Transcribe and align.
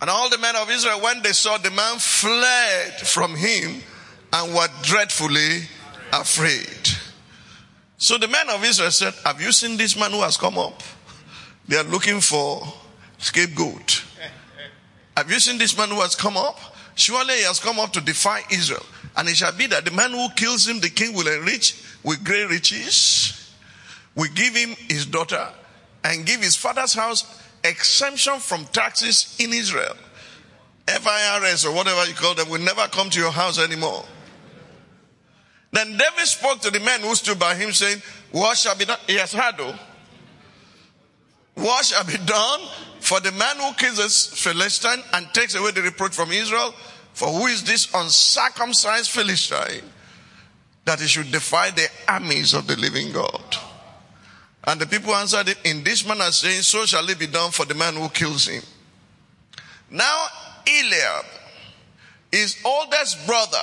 And 0.00 0.10
all 0.10 0.28
the 0.28 0.38
men 0.38 0.56
of 0.56 0.70
Israel, 0.70 1.00
when 1.00 1.22
they 1.22 1.32
saw 1.32 1.56
the 1.58 1.70
man, 1.70 1.98
fled 1.98 3.00
from 3.00 3.34
him 3.34 3.80
and 4.32 4.54
were 4.54 4.68
dreadfully 4.82 5.62
afraid. 6.12 6.88
So 7.98 8.18
the 8.18 8.28
men 8.28 8.50
of 8.50 8.62
Israel 8.62 8.90
said, 8.90 9.14
Have 9.24 9.40
you 9.40 9.52
seen 9.52 9.76
this 9.76 9.98
man 9.98 10.10
who 10.10 10.20
has 10.20 10.36
come 10.36 10.58
up? 10.58 10.82
They 11.66 11.76
are 11.76 11.84
looking 11.84 12.20
for 12.20 12.62
scapegoat. 13.18 14.04
Have 15.16 15.30
you 15.30 15.40
seen 15.40 15.56
this 15.56 15.76
man 15.76 15.88
who 15.88 16.00
has 16.00 16.14
come 16.14 16.36
up? 16.36 16.58
Surely 16.94 17.34
he 17.34 17.42
has 17.44 17.58
come 17.58 17.78
up 17.78 17.92
to 17.94 18.00
defy 18.00 18.42
Israel. 18.50 18.84
And 19.16 19.28
it 19.28 19.36
shall 19.36 19.52
be 19.52 19.66
that 19.68 19.86
the 19.86 19.90
man 19.90 20.10
who 20.10 20.28
kills 20.36 20.68
him, 20.68 20.80
the 20.80 20.90
king 20.90 21.14
will 21.14 21.26
enrich 21.26 21.82
with 22.02 22.22
great 22.22 22.48
riches. 22.50 23.54
We 24.14 24.28
give 24.28 24.54
him 24.54 24.76
his 24.88 25.06
daughter 25.06 25.48
and 26.04 26.26
give 26.26 26.42
his 26.42 26.54
father's 26.54 26.92
house 26.92 27.24
exemption 27.68 28.38
from 28.38 28.64
taxes 28.66 29.36
in 29.38 29.52
Israel. 29.52 29.96
FIRS 30.86 31.64
or 31.64 31.74
whatever 31.74 32.06
you 32.06 32.14
call 32.14 32.34
them 32.34 32.48
will 32.48 32.60
never 32.60 32.86
come 32.88 33.10
to 33.10 33.18
your 33.18 33.32
house 33.32 33.58
anymore. 33.58 34.04
Then 35.72 35.90
David 35.90 36.26
spoke 36.26 36.60
to 36.60 36.70
the 36.70 36.80
men 36.80 37.00
who 37.00 37.14
stood 37.14 37.38
by 37.38 37.54
him, 37.54 37.72
saying, 37.72 38.00
What 38.30 38.56
shall 38.56 38.76
be 38.76 38.84
done? 38.84 38.98
He 39.06 39.16
has 39.16 39.32
heard, 39.32 39.56
though. 39.58 39.74
What 41.54 41.84
shall 41.84 42.04
be 42.04 42.16
done 42.24 42.60
for 43.00 43.20
the 43.20 43.32
man 43.32 43.56
who 43.56 43.72
kills 43.74 43.96
this 43.96 44.26
Philistine 44.26 45.02
and 45.12 45.26
takes 45.32 45.54
away 45.54 45.72
the 45.72 45.82
reproach 45.82 46.14
from 46.14 46.30
Israel? 46.30 46.72
For 47.14 47.28
who 47.28 47.46
is 47.46 47.64
this 47.64 47.88
uncircumcised 47.94 49.10
Philistine 49.10 49.82
that 50.84 51.00
he 51.00 51.06
should 51.06 51.32
defy 51.32 51.70
the 51.70 51.88
armies 52.06 52.52
of 52.52 52.66
the 52.66 52.76
living 52.76 53.12
God? 53.12 53.56
And 54.66 54.80
the 54.80 54.86
people 54.86 55.14
answered 55.14 55.48
him 55.48 55.56
in 55.64 55.84
this 55.84 56.06
manner, 56.06 56.30
saying, 56.32 56.62
So 56.62 56.86
shall 56.86 57.08
it 57.08 57.18
be 57.18 57.28
done 57.28 57.52
for 57.52 57.64
the 57.64 57.74
man 57.74 57.94
who 57.94 58.08
kills 58.08 58.48
him. 58.48 58.62
Now, 59.90 60.26
Eliab, 60.66 61.24
his 62.32 62.56
oldest 62.64 63.24
brother, 63.26 63.62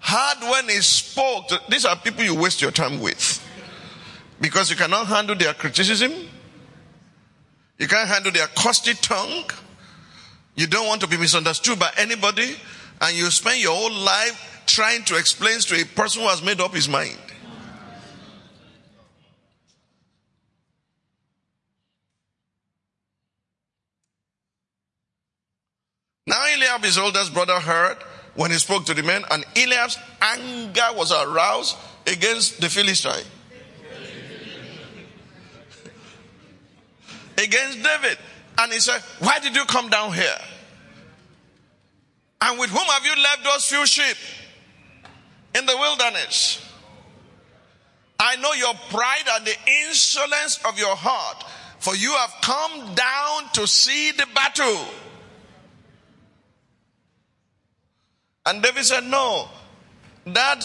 heard 0.00 0.50
when 0.50 0.68
he 0.70 0.80
spoke. 0.80 1.48
To, 1.48 1.60
these 1.68 1.84
are 1.84 1.96
people 1.96 2.24
you 2.24 2.34
waste 2.34 2.62
your 2.62 2.70
time 2.70 3.00
with. 3.00 3.46
Because 4.40 4.70
you 4.70 4.76
cannot 4.76 5.06
handle 5.06 5.36
their 5.36 5.52
criticism. 5.52 6.12
You 7.78 7.86
can't 7.86 8.08
handle 8.08 8.32
their 8.32 8.46
caustic 8.48 9.00
tongue. 9.00 9.44
You 10.54 10.66
don't 10.66 10.86
want 10.86 11.02
to 11.02 11.06
be 11.06 11.18
misunderstood 11.18 11.78
by 11.78 11.90
anybody. 11.98 12.56
And 13.02 13.16
you 13.16 13.30
spend 13.30 13.60
your 13.60 13.74
whole 13.74 13.92
life 13.92 14.62
trying 14.66 15.04
to 15.04 15.16
explain 15.16 15.60
to 15.60 15.80
a 15.80 15.84
person 15.84 16.22
who 16.22 16.28
has 16.28 16.42
made 16.42 16.60
up 16.60 16.74
his 16.74 16.88
mind. 16.88 17.18
Now 26.26 26.42
Eliab, 26.54 26.84
his 26.84 26.98
oldest 26.98 27.34
brother, 27.34 27.58
heard 27.58 27.96
when 28.34 28.50
he 28.50 28.58
spoke 28.58 28.84
to 28.86 28.94
the 28.94 29.02
men, 29.02 29.24
and 29.30 29.44
Eliab's 29.56 29.98
anger 30.20 30.88
was 30.94 31.12
aroused 31.12 31.76
against 32.06 32.60
the 32.60 32.68
Philistine. 32.68 33.12
against 37.38 37.82
David. 37.82 38.18
And 38.58 38.72
he 38.72 38.80
said, 38.80 39.00
Why 39.18 39.38
did 39.40 39.56
you 39.56 39.64
come 39.64 39.88
down 39.88 40.12
here? 40.12 40.38
And 42.40 42.58
with 42.58 42.70
whom 42.70 42.86
have 42.86 43.04
you 43.04 43.14
left 43.22 43.44
those 43.44 43.66
few 43.66 43.86
sheep 43.86 44.16
in 45.54 45.64
the 45.66 45.76
wilderness? 45.76 46.68
I 48.18 48.36
know 48.36 48.52
your 48.52 48.74
pride 48.90 49.24
and 49.32 49.46
the 49.46 49.56
insolence 49.86 50.60
of 50.64 50.78
your 50.78 50.94
heart, 50.94 51.44
for 51.80 51.96
you 51.96 52.12
have 52.12 52.32
come 52.40 52.94
down 52.94 53.50
to 53.54 53.66
see 53.66 54.12
the 54.12 54.26
battle. 54.34 54.86
And 58.44 58.62
David 58.62 58.84
said, 58.84 59.04
No, 59.04 59.48
dad 60.30 60.64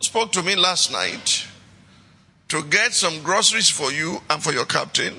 spoke 0.00 0.32
to 0.32 0.42
me 0.42 0.54
last 0.54 0.92
night 0.92 1.46
to 2.48 2.62
get 2.64 2.92
some 2.92 3.22
groceries 3.22 3.68
for 3.68 3.90
you 3.90 4.20
and 4.30 4.42
for 4.42 4.52
your 4.52 4.64
captain. 4.64 5.14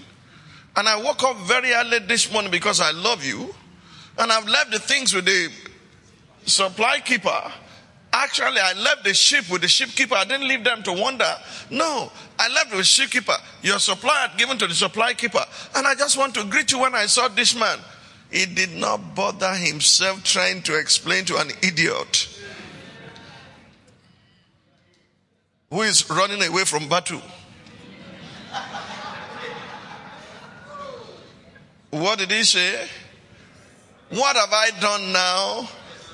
And 0.76 0.88
I 0.88 1.02
woke 1.02 1.24
up 1.24 1.38
very 1.38 1.72
early 1.74 2.00
this 2.00 2.32
morning 2.32 2.52
because 2.52 2.82
I 2.82 2.92
love 2.92 3.24
you. 3.24 3.54
And 4.18 4.32
I've 4.32 4.48
left 4.48 4.72
the 4.72 4.80
things 4.80 5.14
with 5.14 5.26
the 5.26 5.50
supply 6.46 7.00
keeper. 7.00 7.52
Actually, 8.14 8.60
I 8.62 8.74
left 8.74 9.04
the 9.04 9.14
sheep 9.14 9.50
with 9.50 9.62
the 9.62 9.68
sheep 9.68 9.90
keeper. 9.90 10.16
I 10.16 10.24
didn't 10.24 10.48
leave 10.48 10.64
them 10.64 10.82
to 10.84 10.94
wander. 10.94 11.36
No, 11.70 12.10
I 12.40 12.48
left 12.48 12.74
with 12.74 12.86
sheep 12.86 13.10
keeper. 13.10 13.36
Your 13.62 13.80
supply 13.80 14.28
had 14.28 14.38
given 14.38 14.58
to 14.60 14.68
the 14.68 14.74
supply 14.74 15.14
keeper. 15.14 15.44
And 15.76 15.86
I 15.86 15.96
just 15.96 16.18
want 16.18 16.34
to 16.36 16.46
greet 16.46 16.72
you 16.72 16.80
when 16.80 16.96
I 16.96 17.08
saw 17.08 17.28
this 17.28 17.54
man. 17.60 17.78
He 18.36 18.46
did 18.46 18.76
not 18.76 19.16
bother 19.16 19.54
himself 19.54 20.22
trying 20.26 20.62
to 20.64 20.78
explain 20.78 21.24
to 21.26 21.38
an 21.38 21.52
idiot 21.62 22.28
who 25.70 25.84
is 25.84 26.10
running 26.10 26.44
away 26.44 26.66
from 26.66 26.90
battle. 26.90 27.22
What 31.92 32.20
did 32.20 32.30
he 32.30 32.44
say? 32.44 32.90
What 34.10 34.36
have 34.36 34.52
I 34.52 34.70
done 34.82 35.14
now? 35.14 35.70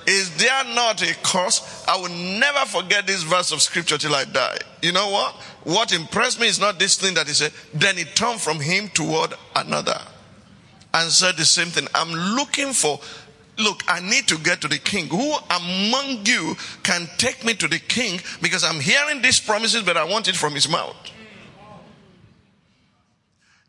Is 0.05 0.37
there 0.37 0.63
not 0.75 1.01
a 1.01 1.15
curse? 1.23 1.83
I 1.87 1.97
will 1.97 2.09
never 2.39 2.67
forget 2.67 3.07
this 3.07 3.23
verse 3.23 3.51
of 3.51 3.63
scripture 3.63 3.97
till 3.97 4.13
I 4.13 4.25
die. 4.25 4.59
You 4.83 4.91
know 4.91 5.09
what? 5.09 5.33
What 5.63 5.91
impressed 5.91 6.39
me 6.39 6.47
is 6.47 6.59
not 6.59 6.77
this 6.77 6.97
thing 6.97 7.15
that 7.15 7.25
he 7.27 7.33
said. 7.33 7.51
Then 7.73 7.97
he 7.97 8.03
turned 8.03 8.39
from 8.39 8.59
him 8.59 8.89
toward 8.89 9.33
another 9.55 9.99
and 10.93 11.09
said 11.11 11.37
the 11.37 11.45
same 11.45 11.67
thing. 11.67 11.87
I'm 11.95 12.11
looking 12.35 12.73
for, 12.73 12.99
look, 13.57 13.83
I 13.87 13.99
need 13.99 14.27
to 14.27 14.37
get 14.37 14.61
to 14.61 14.67
the 14.67 14.77
king. 14.77 15.07
Who 15.07 15.33
among 15.49 16.25
you 16.25 16.55
can 16.83 17.09
take 17.17 17.45
me 17.45 17.53
to 17.55 17.67
the 17.67 17.79
king? 17.79 18.19
Because 18.41 18.63
I'm 18.63 18.79
hearing 18.79 19.21
these 19.21 19.39
promises, 19.39 19.83
but 19.83 19.97
I 19.97 20.03
want 20.03 20.27
it 20.27 20.35
from 20.35 20.53
his 20.53 20.69
mouth. 20.69 20.95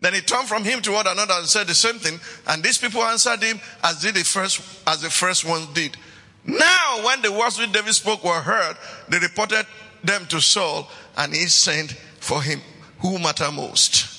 Then 0.00 0.14
he 0.14 0.20
turned 0.20 0.48
from 0.48 0.64
him 0.64 0.82
toward 0.82 1.06
another 1.06 1.34
and 1.34 1.46
said 1.46 1.68
the 1.68 1.74
same 1.74 2.00
thing. 2.00 2.18
And 2.48 2.60
these 2.60 2.76
people 2.76 3.02
answered 3.02 3.40
him 3.40 3.60
as 3.84 4.02
did 4.02 4.16
the 4.16 4.24
first, 4.24 4.60
as 4.84 5.00
the 5.00 5.10
first 5.10 5.44
one 5.44 5.68
did. 5.74 5.96
Now, 6.44 7.04
when 7.04 7.22
the 7.22 7.30
words 7.30 7.58
which 7.60 7.70
David 7.70 7.94
spoke 7.94 8.24
were 8.24 8.40
heard, 8.40 8.76
they 9.08 9.20
reported 9.20 9.64
them 10.02 10.26
to 10.26 10.40
Saul, 10.40 10.90
and 11.16 11.32
he 11.32 11.46
sent 11.46 11.92
for 12.18 12.42
him. 12.42 12.60
Who 12.98 13.20
matter 13.20 13.52
most? 13.52 14.11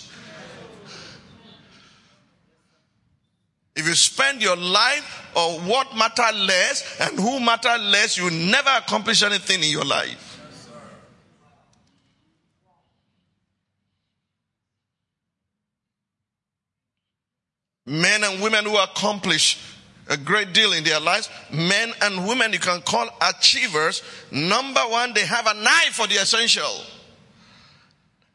If 3.75 3.87
you 3.87 3.95
spend 3.95 4.41
your 4.41 4.55
life 4.55 5.31
on 5.33 5.67
what 5.67 5.95
matter 5.95 6.31
less 6.35 6.99
and 7.01 7.19
who 7.19 7.39
matter 7.39 7.75
less, 7.79 8.17
you 8.17 8.29
never 8.29 8.69
accomplish 8.77 9.23
anything 9.23 9.63
in 9.63 9.69
your 9.69 9.85
life. 9.85 10.29
Men 17.85 18.23
and 18.23 18.41
women 18.41 18.63
who 18.65 18.77
accomplish 18.77 19.59
a 20.07 20.17
great 20.17 20.53
deal 20.53 20.73
in 20.73 20.83
their 20.83 20.99
lives, 20.99 21.29
men 21.51 21.91
and 22.01 22.27
women 22.27 22.53
you 22.53 22.59
can 22.59 22.81
call 22.81 23.09
achievers. 23.21 24.03
Number 24.31 24.81
one, 24.81 25.13
they 25.13 25.25
have 25.25 25.47
an 25.47 25.65
eye 25.65 25.89
for 25.91 26.07
the 26.07 26.15
essential. 26.15 26.81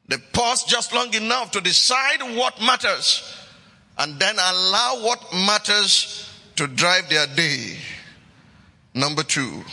They 0.08 0.16
pause 0.32 0.64
just 0.64 0.92
long 0.92 1.14
enough 1.14 1.52
to 1.52 1.60
decide 1.60 2.22
what 2.36 2.60
matters 2.60 3.38
and 3.98 4.18
then 4.18 4.34
allow 4.34 5.00
what 5.02 5.20
matters 5.32 6.30
to 6.56 6.66
drive 6.66 7.08
their 7.08 7.26
day. 7.26 7.76
Number 8.94 9.22
two, 9.22 9.64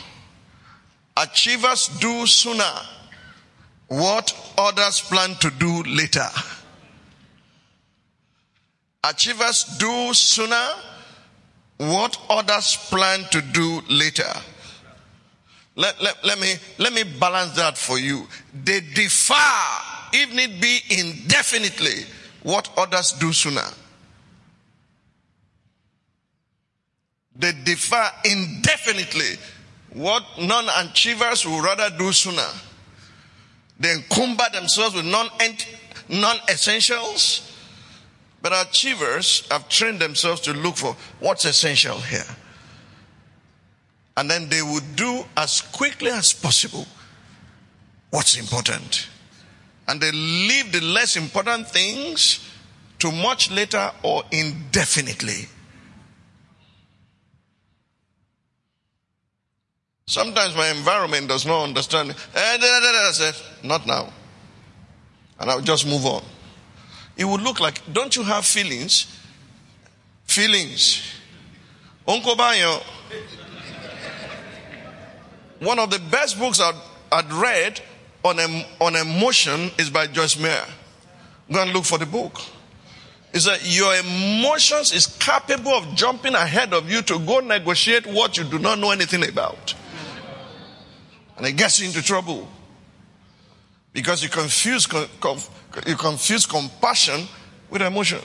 achievers 1.16 1.88
do 2.00 2.26
sooner 2.26 2.64
what 3.88 4.36
others 4.58 5.00
plan 5.02 5.36
to 5.42 5.52
do 5.52 5.84
later. 5.84 6.28
Achievers 9.04 9.78
do 9.78 10.14
sooner 10.14 10.68
what 11.78 12.18
others 12.30 12.76
plan 12.90 13.24
to 13.32 13.42
do 13.42 13.82
later. 13.90 14.32
Let, 15.76 16.02
let, 16.02 16.24
let, 16.26 16.40
me, 16.40 16.54
let 16.80 16.94
me 16.94 17.04
balance 17.20 17.52
that 17.58 17.78
for 17.78 18.00
you. 18.00 18.28
They 18.64 18.80
defer, 18.80 19.34
if 20.14 20.34
need 20.34 20.62
be, 20.62 20.80
indefinitely 20.90 22.06
what 22.44 22.70
others 22.78 23.12
do 23.14 23.34
sooner. 23.34 23.68
They 27.46 27.52
defer 27.64 28.10
indefinitely 28.24 29.38
what 29.94 30.24
non-achievers 30.40 31.46
would 31.46 31.64
rather 31.64 31.96
do 31.96 32.12
sooner. 32.12 32.50
They 33.80 33.94
encumber 33.94 34.46
themselves 34.52 34.96
with 34.96 35.06
non 35.06 35.30
non-essentials. 36.10 37.52
But 38.42 38.68
achievers 38.68 39.48
have 39.52 39.70
trained 39.70 40.00
themselves 40.00 40.42
to 40.42 40.54
look 40.54 40.78
for 40.78 40.96
what's 41.20 41.46
essential 41.46 42.00
here. 42.00 42.26
And 44.18 44.28
then 44.28 44.50
they 44.50 44.64
would 44.64 44.96
do 44.96 45.24
as 45.38 45.62
quickly 45.62 46.10
as 46.10 46.34
possible 46.34 46.88
what's 48.10 48.40
important. 48.40 49.08
And 49.88 50.02
they 50.02 50.12
leave 50.12 50.72
the 50.72 50.82
less 50.82 51.16
important 51.16 51.68
things 51.70 52.44
to 52.98 53.12
much 53.12 53.52
later 53.52 53.92
or 54.02 54.24
indefinitely. 54.32 55.50
Sometimes 60.08 60.56
my 60.56 60.68
environment 60.68 61.28
does 61.28 61.48
not 61.48 61.64
understand. 61.64 62.12
Eh, 62.12 62.16
I 62.36 63.10
said, 63.12 63.36
not 63.64 63.88
now. 63.88 64.14
And 65.40 65.50
I'll 65.50 65.62
just 65.62 65.88
move 65.88 66.06
on. 66.06 66.24
It 67.18 67.26
would 67.26 67.42
look 67.42 67.60
like, 67.60 67.82
don't 67.92 68.16
you 68.16 68.22
have 68.24 68.46
feelings? 68.46 69.20
Feelings. 70.26 71.02
Uncle 72.08 72.36
Banyo. 72.36 72.84
One 75.60 75.80
of 75.80 75.90
the 75.90 76.00
best 76.12 76.38
books 76.38 76.62
I'd, 76.62 76.76
I'd 77.12 77.34
read 77.34 77.82
on, 78.24 78.38
on 78.80 78.96
emotion 78.96 79.72
is 79.80 79.90
by 79.90 80.06
Joyce 80.06 80.38
Meyer. 80.40 80.66
Go 81.52 81.64
and 81.64 81.74
look 81.74 81.86
for 81.86 81.98
the 81.98 82.06
book. 82.06 82.42
Is 83.34 83.46
that 83.46 83.60
your 83.64 83.96
emotions 83.96 84.94
is 84.94 85.08
capable 85.08 85.72
of 85.72 85.96
jumping 85.96 86.36
ahead 86.36 86.74
of 86.74 86.92
you 86.92 87.02
to 87.02 87.18
go 87.20 87.40
negotiate 87.40 88.06
what 88.06 88.38
you 88.38 88.44
do 88.44 88.60
not 88.60 88.78
know 88.78 88.92
anything 88.92 89.28
about. 89.28 89.74
And 91.38 91.46
it 91.46 91.54
gets 91.54 91.80
you 91.80 91.88
into 91.88 92.02
trouble. 92.02 92.48
Because 93.94 94.24
you 94.24 94.30
confuse, 94.30 94.88
you 95.88 95.96
confuse 95.96 96.46
compassion 96.46 97.28
with 97.70 97.82
emotion. 97.82 98.20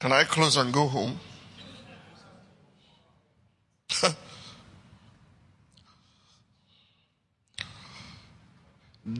Can 0.00 0.12
I 0.12 0.24
close 0.24 0.56
and 0.56 0.72
go 0.72 0.86
home? 0.86 1.20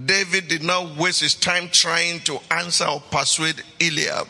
David 0.04 0.48
did 0.48 0.62
not 0.62 0.96
waste 0.96 1.20
his 1.20 1.34
time 1.34 1.68
trying 1.70 2.20
to 2.20 2.38
answer 2.50 2.86
or 2.86 3.00
persuade 3.00 3.62
Eliab. 3.80 4.26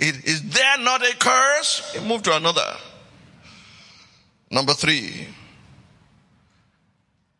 Is 0.00 0.42
there 0.50 0.78
not 0.78 1.02
a 1.02 1.14
curse? 1.16 1.92
He 1.94 2.06
moved 2.06 2.24
to 2.24 2.34
another. 2.34 2.74
Number 4.50 4.72
three. 4.72 5.28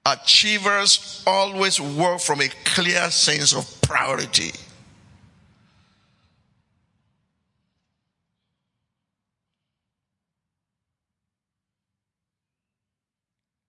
Achievers 0.04 1.22
always 1.26 1.80
work 1.80 2.20
from 2.20 2.40
a 2.40 2.48
clear 2.64 3.10
sense 3.10 3.54
of 3.54 3.66
priority. 3.82 4.52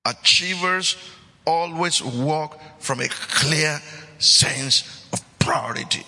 Achievers 0.03 0.97
always 1.45 2.01
walk 2.01 2.59
from 2.79 3.01
a 3.01 3.07
clear 3.07 3.81
sense 4.19 5.07
of 5.13 5.39
priority. 5.39 6.05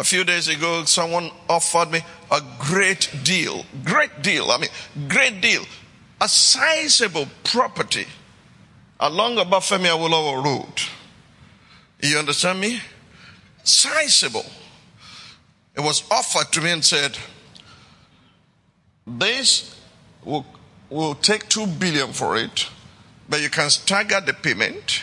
A 0.00 0.04
few 0.04 0.24
days 0.24 0.48
ago, 0.48 0.84
someone 0.84 1.30
offered 1.48 1.90
me 1.90 2.00
a 2.30 2.42
great 2.58 3.10
deal. 3.22 3.64
Great 3.84 4.22
deal. 4.22 4.50
I 4.50 4.58
mean, 4.58 4.70
great 5.08 5.40
deal. 5.40 5.62
A 6.20 6.28
sizable 6.28 7.28
property 7.44 8.06
along 8.98 9.36
Obafemi 9.36 9.86
Awolowo 9.86 10.44
Road. 10.44 10.82
You 12.02 12.18
understand 12.18 12.60
me? 12.60 12.80
Sizable. 13.62 14.44
It 15.76 15.80
was 15.80 16.04
offered 16.10 16.52
to 16.52 16.60
me 16.60 16.70
and 16.70 16.84
said, 16.84 17.16
this 19.06 19.80
will, 20.24 20.46
will 20.90 21.14
take 21.14 21.48
two 21.48 21.66
billion 21.66 22.12
for 22.12 22.36
it, 22.36 22.68
but 23.28 23.40
you 23.40 23.50
can 23.50 23.70
stagger 23.70 24.20
the 24.20 24.32
payment 24.32 25.02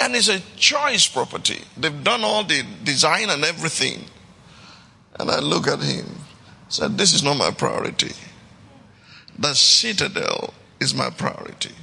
and 0.00 0.14
it's 0.14 0.28
a 0.28 0.40
choice 0.56 1.06
property. 1.06 1.62
They've 1.76 2.04
done 2.04 2.22
all 2.22 2.44
the 2.44 2.64
design 2.84 3.30
and 3.30 3.44
everything. 3.44 4.04
And 5.18 5.30
I 5.30 5.38
look 5.40 5.66
at 5.66 5.80
him, 5.80 6.06
said, 6.68 6.98
This 6.98 7.14
is 7.14 7.22
not 7.22 7.36
my 7.36 7.50
priority. 7.50 8.12
The 9.38 9.54
citadel 9.54 10.52
is 10.80 10.94
my 10.94 11.10
priority. 11.10 11.74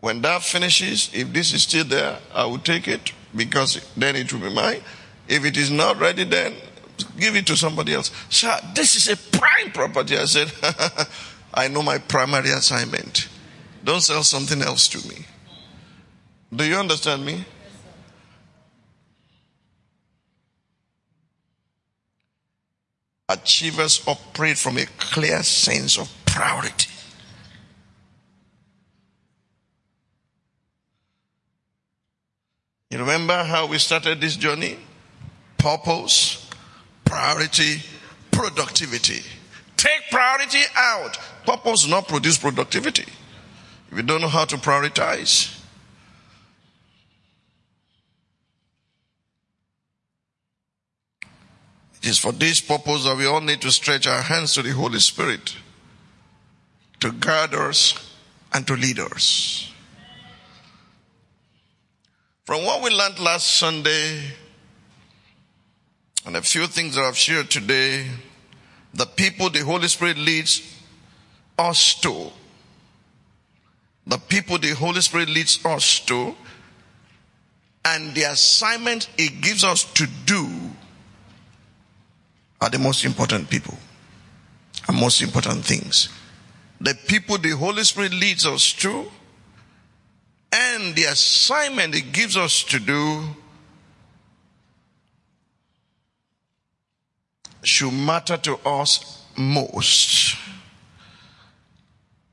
When 0.00 0.20
that 0.22 0.42
finishes, 0.42 1.10
if 1.14 1.32
this 1.32 1.52
is 1.52 1.62
still 1.62 1.84
there, 1.84 2.18
I 2.34 2.44
will 2.44 2.58
take 2.58 2.86
it 2.86 3.12
because 3.34 3.80
then 3.96 4.16
it 4.16 4.32
will 4.32 4.40
be 4.40 4.54
mine. 4.54 4.80
If 5.28 5.44
it 5.44 5.56
is 5.56 5.70
not 5.70 5.98
ready, 5.98 6.24
then 6.24 6.54
give 7.18 7.34
it 7.34 7.46
to 7.46 7.56
somebody 7.56 7.94
else. 7.94 8.10
Sir, 8.28 8.58
this 8.74 8.94
is 8.94 9.08
a 9.08 9.16
prime 9.36 9.72
property. 9.72 10.16
I 10.16 10.26
said, 10.26 10.52
I 11.54 11.68
know 11.68 11.82
my 11.82 11.98
primary 11.98 12.50
assignment. 12.50 13.28
Don't 13.82 14.02
sell 14.02 14.22
something 14.22 14.62
else 14.62 14.88
to 14.88 15.08
me. 15.08 15.26
Do 16.54 16.64
you 16.64 16.76
understand 16.76 17.24
me? 17.24 17.44
Achievers 23.28 24.06
operate 24.06 24.56
from 24.56 24.78
a 24.78 24.86
clear 24.98 25.42
sense 25.42 25.98
of 25.98 26.12
priority. 26.24 26.90
You 32.90 32.98
remember 32.98 33.42
how 33.42 33.66
we 33.66 33.78
started 33.78 34.20
this 34.20 34.36
journey? 34.36 34.78
Purpose, 35.58 36.48
priority, 37.04 37.82
productivity. 38.30 39.22
Take 39.76 40.02
priority 40.10 40.62
out. 40.76 41.18
Purpose 41.44 41.88
not 41.88 42.06
produce 42.06 42.38
productivity. 42.38 43.04
If 43.90 43.96
you 43.96 44.02
don't 44.02 44.20
know 44.20 44.28
how 44.28 44.44
to 44.44 44.56
prioritize, 44.56 45.60
It 52.06 52.10
is 52.10 52.18
for 52.20 52.30
this 52.30 52.60
purpose 52.60 53.02
that 53.02 53.16
we 53.16 53.26
all 53.26 53.40
need 53.40 53.60
to 53.62 53.72
stretch 53.72 54.06
our 54.06 54.22
hands 54.22 54.54
to 54.54 54.62
the 54.62 54.70
Holy 54.70 55.00
Spirit 55.00 55.56
to 57.00 57.10
guide 57.10 57.52
us 57.52 58.12
and 58.52 58.64
to 58.68 58.74
lead 58.74 59.00
us. 59.00 59.72
From 62.44 62.64
what 62.64 62.80
we 62.84 62.90
learned 62.90 63.18
last 63.18 63.58
Sunday 63.58 64.22
and 66.24 66.36
a 66.36 66.42
few 66.42 66.68
things 66.68 66.94
that 66.94 67.02
I've 67.02 67.16
shared 67.16 67.50
today, 67.50 68.06
the 68.94 69.06
people 69.06 69.50
the 69.50 69.64
Holy 69.64 69.88
Spirit 69.88 70.16
leads 70.16 70.62
us 71.58 72.00
to, 72.02 72.30
the 74.06 74.18
people 74.18 74.58
the 74.58 74.76
Holy 74.76 75.00
Spirit 75.00 75.28
leads 75.28 75.58
us 75.66 75.98
to, 76.06 76.36
and 77.84 78.14
the 78.14 78.22
assignment 78.30 79.08
it 79.18 79.40
gives 79.40 79.64
us 79.64 79.82
to 79.94 80.06
do 80.24 80.65
are 82.66 82.70
the 82.70 82.78
most 82.80 83.04
important 83.04 83.48
people 83.48 83.78
and 84.88 84.98
most 84.98 85.22
important 85.22 85.64
things. 85.64 86.08
The 86.80 86.94
people 87.06 87.38
the 87.38 87.50
Holy 87.50 87.84
Spirit 87.84 88.12
leads 88.12 88.44
us 88.44 88.72
to 88.72 89.06
and 90.52 90.96
the 90.96 91.04
assignment 91.04 91.94
it 91.94 92.12
gives 92.12 92.36
us 92.36 92.64
to 92.64 92.80
do 92.80 93.22
should 97.62 97.92
matter 97.92 98.36
to 98.36 98.56
us 98.66 99.22
most. 99.36 100.36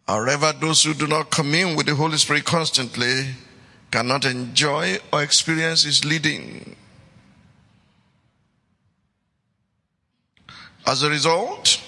However, 0.08 0.52
those 0.60 0.84
who 0.84 0.96
do 0.96 1.06
not 1.06 1.30
commune 1.30 1.76
with 1.76 1.86
the 1.86 1.96
Holy 1.96 2.18
Spirit 2.18 2.46
constantly 2.46 3.36
cannot 3.92 4.26
enjoy 4.26 4.98
or 5.12 5.22
experience 5.22 5.84
His 5.84 6.04
leading. 6.04 6.76
As 10.86 11.04
a 11.04 11.10
result, 11.10 11.82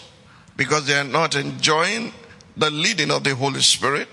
because 0.56 0.88
they 0.88 0.94
are 0.94 1.04
not 1.04 1.36
enjoying 1.36 2.14
the 2.56 2.70
leading 2.70 3.12
of 3.12 3.24
the 3.24 3.36
Holy 3.36 3.62
Spirit, 3.62 4.08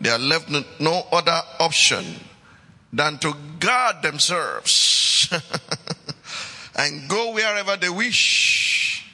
they 0.00 0.10
are 0.10 0.18
left 0.18 0.50
with 0.50 0.66
no 0.78 1.06
other 1.10 1.40
option 1.58 2.04
than 2.92 3.18
to 3.18 3.34
guard 3.58 4.02
themselves 4.02 5.28
and 6.76 7.08
go 7.08 7.32
wherever 7.32 7.76
they 7.76 7.88
wish. 7.88 9.04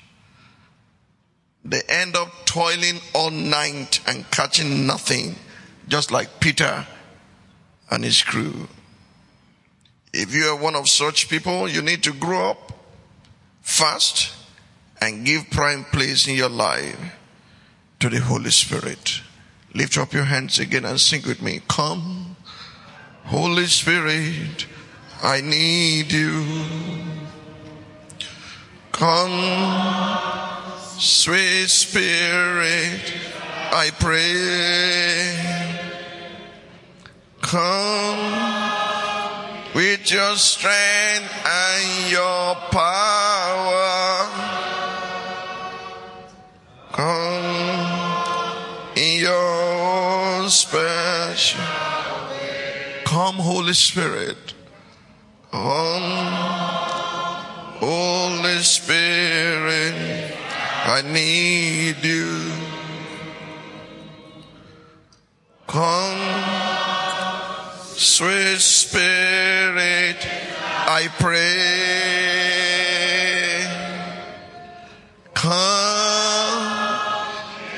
They 1.64 1.80
end 1.88 2.16
up 2.16 2.28
toiling 2.44 3.00
all 3.14 3.30
night 3.30 4.00
and 4.06 4.28
catching 4.30 4.87
nothing, 4.87 5.37
just 5.88 6.11
like 6.11 6.40
Peter 6.40 6.87
and 7.90 8.04
his 8.04 8.23
crew. 8.23 8.68
If 10.12 10.35
you 10.35 10.44
are 10.47 10.56
one 10.56 10.75
of 10.75 10.88
such 10.88 11.30
people, 11.30 11.68
you 11.68 11.80
need 11.80 12.02
to 12.02 12.12
grow 12.12 12.50
up 12.50 12.73
fast 13.62 14.41
and 15.02 15.26
give 15.26 15.50
prime 15.50 15.85
place 15.87 16.28
in 16.28 16.37
your 16.37 16.49
life 16.49 16.97
to 17.99 18.09
the 18.09 18.21
Holy 18.21 18.52
Spirit. 18.52 19.21
Lift 19.75 19.99
up 19.99 20.12
your 20.12 20.23
hands 20.23 20.61
again 20.61 20.85
and 20.85 21.00
sing 21.00 21.23
with 21.26 21.42
me. 21.42 21.61
Come, 21.68 22.37
Holy 23.25 23.66
Spirit, 23.66 24.66
I 25.21 25.40
need 25.40 26.12
you. 26.12 26.44
Come, 28.92 30.61
sweet 31.00 31.66
Spirit, 31.66 33.12
I 33.73 33.90
pray. 33.99 35.35
Come 37.40 38.23
with 39.75 40.12
your 40.12 40.37
strength 40.37 41.35
and 41.44 42.11
your 42.12 42.54
power. 42.71 43.82
Come, 53.05 53.37
Holy 53.37 53.75
Spirit. 53.75 54.55
Come, 55.50 56.33
Holy 57.79 58.59
Spirit. 58.61 59.95
I 60.85 61.02
need 61.02 62.02
you. 62.02 62.52
Come, 65.67 66.21
sweet 67.95 68.59
Spirit. 68.59 70.26
I 70.88 71.09
pray. 71.19 71.83
Come 75.35 76.23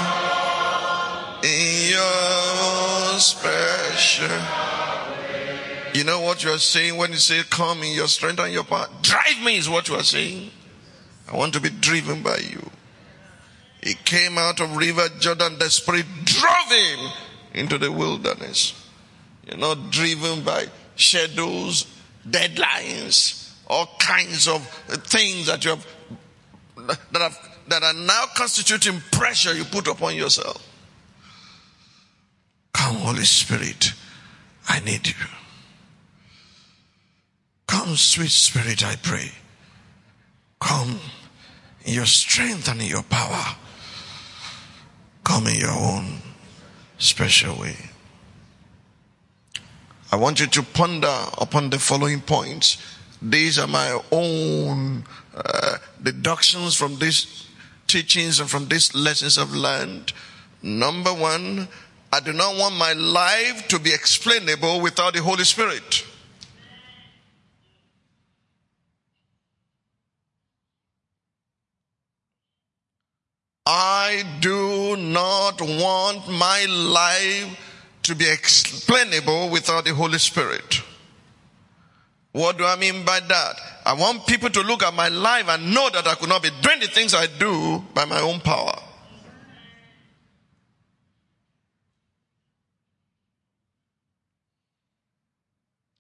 in 1.45 1.91
your 1.91 3.19
special. 3.21 4.29
You 5.95 6.03
know 6.03 6.21
what 6.21 6.43
you 6.43 6.51
are 6.51 6.59
saying 6.59 6.97
when 6.97 7.13
you 7.13 7.19
say, 7.19 7.43
Come 7.49 7.85
in 7.85 7.95
your 7.95 8.09
strength 8.09 8.41
and 8.41 8.53
your 8.53 8.65
power? 8.65 8.89
Drive 9.03 9.41
me 9.45 9.57
is 9.57 9.69
what 9.71 9.89
you 9.89 9.95
are 9.95 10.03
saying. 10.03 10.51
I 11.31 11.37
want 11.37 11.55
to 11.55 11.61
be 11.61 11.71
driven 11.71 12.23
by 12.23 12.39
you. 12.39 12.71
He 13.83 13.95
came 13.95 14.37
out 14.37 14.61
of 14.61 14.77
River 14.77 15.09
Jordan, 15.21 15.59
the 15.59 15.71
Spirit 15.71 16.07
drove 16.25 16.71
him 16.71 17.11
into 17.53 17.79
the 17.79 17.93
wilderness. 17.93 18.75
You're 19.47 19.59
not 19.59 19.91
driven 19.91 20.43
by 20.43 20.67
shadows, 20.97 21.87
deadlines, 22.29 23.44
all 23.75 23.89
kinds 23.99 24.47
of 24.47 24.65
things 25.09 25.47
that 25.47 25.65
you 25.65 25.71
have 25.71 25.87
that 27.11 27.21
have 27.21 27.51
that 27.67 27.83
are 27.83 27.95
now 27.95 28.25
constituting 28.37 29.03
pressure 29.11 29.53
you 29.53 29.65
put 29.65 29.89
upon 29.89 30.15
yourself. 30.15 30.65
Come, 32.73 32.97
Holy 32.97 33.25
Spirit, 33.25 33.93
I 34.69 34.81
need 34.81 35.07
you. 35.07 35.15
Come, 37.67 37.97
sweet 37.97 38.31
Spirit, 38.31 38.85
I 38.85 38.97
pray. 38.97 39.31
Come 40.61 41.01
in 41.85 41.95
your 41.95 42.07
strength 42.07 42.69
and 42.69 42.81
in 42.81 42.87
your 42.87 43.03
power. 43.03 43.57
Come 45.25 45.47
in 45.47 45.57
your 45.57 45.71
own 45.71 46.19
special 46.99 47.59
way. 47.59 47.77
I 50.13 50.17
want 50.17 50.39
you 50.39 50.47
to 50.47 50.63
ponder 50.63 51.13
upon 51.39 51.71
the 51.71 51.79
following 51.79 52.21
points. 52.21 52.79
These 53.25 53.59
are 53.59 53.67
my 53.67 53.99
own 54.13 55.03
uh, 55.35 55.79
deductions 56.03 56.77
from 56.77 56.99
these 56.99 57.49
teachings 57.87 58.39
and 58.39 58.51
from 58.51 58.69
these 58.69 58.95
lessons 58.95 59.39
I've 59.39 59.53
learned. 59.53 60.13
Number 60.63 61.11
one, 61.11 61.67
I 62.13 62.21
do 62.21 62.35
not 62.35 62.59
want 62.59 62.77
my 62.77 62.93
life 62.93 63.67
to 63.69 63.79
be 63.79 63.95
explainable 63.95 64.83
without 64.83 65.15
the 65.15 65.23
Holy 65.23 65.45
Spirit. 65.45 66.05
I 73.65 74.23
do 74.41 74.97
not 74.97 75.63
want 75.63 76.29
my 76.29 76.67
life 76.69 77.59
to 78.03 78.15
be 78.15 78.31
explainable 78.31 79.49
without 79.49 79.87
the 79.87 79.95
Holy 79.95 80.19
Spirit. 80.19 80.83
What 82.35 82.59
do 82.59 82.65
I 82.65 82.75
mean 82.75 83.05
by 83.05 83.21
that? 83.21 83.61
I 83.87 83.93
want 83.93 84.27
people 84.27 84.51
to 84.51 84.61
look 84.63 84.83
at 84.83 84.93
my 84.93 85.07
life 85.07 85.49
and 85.49 85.73
know 85.73 85.89
that 85.91 86.05
I 86.05 86.17
could 86.17 86.29
not 86.29 86.43
be 86.43 86.51
doing 86.63 86.81
the 86.81 86.89
things 86.89 87.15
I 87.15 87.29
do 87.29 87.85
by 87.95 88.07
my 88.07 88.21
own 88.21 88.41
power. 88.41 88.77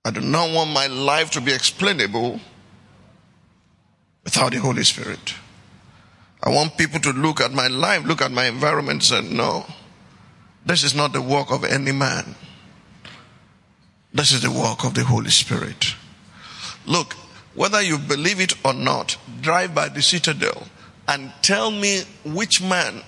I 0.04 0.10
do 0.10 0.20
not 0.20 0.52
want 0.52 0.72
my 0.72 0.88
life 0.88 1.30
to 1.30 1.40
be 1.40 1.52
explainable 1.52 2.40
without 4.24 4.50
the 4.50 4.58
Holy 4.58 4.82
Spirit. 4.82 5.34
I 6.42 6.50
want 6.50 6.76
people 6.76 6.98
to 6.98 7.12
look 7.12 7.40
at 7.40 7.52
my 7.52 7.68
life, 7.68 8.04
look 8.04 8.20
at 8.20 8.32
my 8.32 8.46
environment 8.46 9.08
and 9.12 9.28
say, 9.28 9.34
no, 9.36 9.64
this 10.66 10.82
is 10.82 10.96
not 10.96 11.12
the 11.12 11.22
work 11.22 11.52
of 11.52 11.62
any 11.62 11.92
man. 11.92 12.34
This 14.12 14.32
is 14.32 14.42
the 14.42 14.50
work 14.50 14.84
of 14.84 14.94
the 14.94 15.04
Holy 15.04 15.30
Spirit. 15.30 15.94
Look, 16.86 17.14
whether 17.54 17.80
you 17.80 17.98
believe 17.98 18.40
it 18.40 18.54
or 18.64 18.72
not, 18.72 19.16
drive 19.40 19.74
by 19.74 19.88
the 19.88 20.02
citadel 20.02 20.66
and 21.06 21.32
tell 21.42 21.70
me 21.70 22.02
which 22.24 22.62
man 22.62 23.02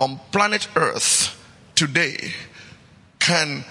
on 0.00 0.20
planet 0.32 0.68
earth 0.76 1.34
today 1.74 2.32
can 3.18 3.64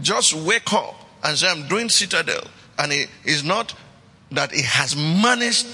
just 0.00 0.34
wake 0.34 0.72
up 0.72 0.94
and 1.24 1.36
say, 1.36 1.48
I'm 1.48 1.68
doing 1.68 1.88
citadel. 1.88 2.44
And 2.78 2.92
it 2.92 3.08
is 3.24 3.44
not 3.44 3.74
that 4.30 4.52
he 4.52 4.62
has 4.62 4.96
managed 4.96 5.66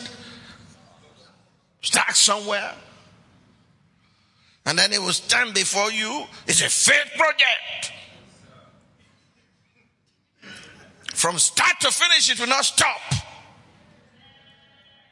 start 1.81 2.17
somewhere 2.17 2.75
and 4.69 4.79
then 4.79 4.93
he 4.93 4.99
will 4.99 5.15
stand 5.15 5.55
before 5.55 5.91
you. 5.91 6.25
It's 6.47 6.61
a 6.61 6.69
faith 6.69 7.11
project. 7.17 7.93
From 11.19 11.37
start 11.37 11.81
to 11.81 11.91
finish, 11.91 12.31
it 12.31 12.39
will 12.39 12.47
not 12.47 12.65
stop. 12.65 13.01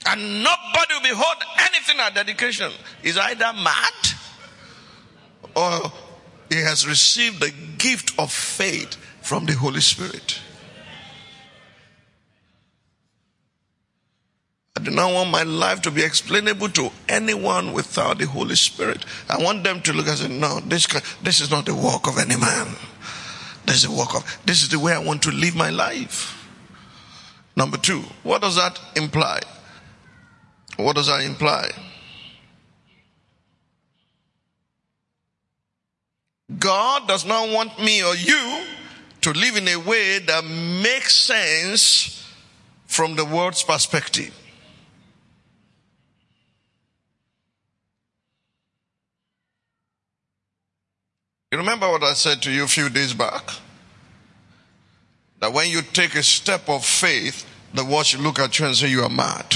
And 0.07 0.45
nobody 0.45 0.95
will 0.95 1.01
behold 1.03 1.43
anything 1.59 1.99
at 1.99 2.15
dedication. 2.15 2.71
Is 3.03 3.19
either 3.19 3.53
mad 3.53 3.93
or 5.57 5.91
he 6.49 6.61
has 6.61 6.87
received 6.87 7.41
the 7.41 7.53
gift 7.77 8.17
of 8.21 8.31
faith 8.31 8.95
from 9.21 9.47
the 9.47 9.55
Holy 9.55 9.81
Spirit. 9.81 10.39
I 14.77 14.83
do 14.85 14.93
not 14.93 15.13
want 15.13 15.31
my 15.31 15.43
life 15.43 15.83
to 15.83 15.91
be 15.91 16.05
explainable 16.05 16.69
to 16.69 16.93
anyone 17.09 17.73
without 17.73 18.19
the 18.19 18.27
Holy 18.27 18.55
Spirit. 18.55 19.05
I 19.29 19.43
want 19.43 19.65
them 19.65 19.83
to 19.83 19.93
look 19.93 20.07
and 20.07 20.19
say, 20.19 20.29
no, 20.29 20.61
this, 20.61 20.87
this 21.21 21.41
is 21.41 21.51
not 21.51 21.67
the 21.67 21.75
work 21.75 22.07
of 22.07 22.17
any 22.19 22.37
man. 22.37 22.77
This 23.67 23.77
is 23.77 23.91
the 23.91 23.97
work 23.97 24.15
of, 24.15 24.41
this 24.47 24.63
is 24.63 24.69
the 24.69 24.79
way 24.79 24.93
I 24.93 24.99
want 24.99 25.23
to 25.25 25.31
live 25.31 25.57
my 25.57 25.71
life. 25.71 26.33
Number 27.57 27.77
two, 27.77 28.03
what 28.23 28.43
does 28.43 28.57
that 28.57 28.79
imply? 28.95 29.41
What 30.77 30.97
does 30.97 31.09
that 31.09 31.21
imply? 31.21 31.71
God 36.59 37.09
does 37.09 37.27
not 37.27 37.51
want 37.51 37.79
me 37.83 38.05
or 38.05 38.15
you 38.15 38.65
to 39.23 39.33
live 39.33 39.57
in 39.57 39.67
a 39.67 39.77
way 39.77 40.21
that 40.21 40.45
makes 40.45 41.15
sense 41.15 42.33
from 42.87 43.17
the 43.17 43.25
world's 43.25 43.65
perspective. 43.65 44.33
You 51.53 51.59
remember 51.59 51.89
what 51.89 52.03
I 52.03 52.15
said 52.15 52.43
to 52.43 52.51
you 52.51 52.65
a 52.65 52.69
few 52.69 52.89
days 52.89 53.15
back? 53.15 53.51
That 55.39 55.53
when 55.53 55.71
you 55.71 55.81
take 55.83 56.17
a 56.17 56.23
step 56.23 56.69
of 56.69 56.85
faith, 56.85 57.47
the 57.73 57.85
world 57.85 58.07
should 58.07 58.21
look 58.21 58.41
at 58.41 58.59
you 58.59 58.67
and 58.67 58.75
say 58.75 58.89
you 58.89 59.03
are 59.03 59.09
mad. 59.09 59.55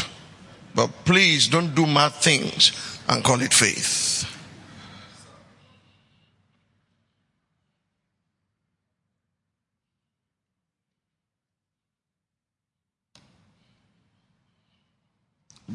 But 0.75 0.88
please 1.04 1.49
don't 1.49 1.75
do 1.75 1.87
mad 1.87 2.12
things 2.12 3.00
and 3.09 3.25
call 3.25 3.40
it 3.40 3.52
faith. 3.52 4.25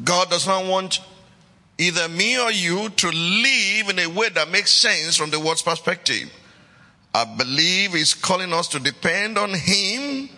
God 0.02 0.30
does 0.30 0.46
not 0.46 0.64
want 0.64 1.00
either 1.78 2.08
me 2.08 2.38
or 2.38 2.50
you 2.50 2.88
to 2.88 3.08
live 3.08 3.88
in 3.90 3.98
a 3.98 4.06
way 4.06 4.28
that 4.30 4.50
makes 4.50 4.72
sense 4.72 5.16
from 5.16 5.30
the 5.30 5.38
world's 5.38 5.62
perspective. 5.62 6.32
I 7.14 7.24
believe 7.24 7.92
He's 7.94 8.14
calling 8.14 8.52
us 8.52 8.68
to 8.68 8.78
depend 8.78 9.38
on 9.38 9.50
Him 9.54 10.28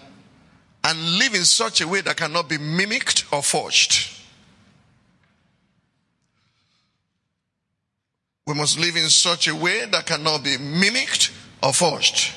and 0.84 1.18
live 1.18 1.34
in 1.34 1.44
such 1.44 1.80
a 1.80 1.88
way 1.88 2.00
that 2.00 2.16
cannot 2.16 2.48
be 2.48 2.58
mimicked 2.58 3.24
or 3.32 3.42
forged. 3.42 4.14
We 8.46 8.54
must 8.54 8.78
live 8.78 8.96
in 8.96 9.08
such 9.08 9.46
a 9.48 9.54
way 9.54 9.84
that 9.84 10.06
cannot 10.06 10.42
be 10.42 10.56
mimicked 10.56 11.32
or 11.62 11.72
forged. 11.72 12.32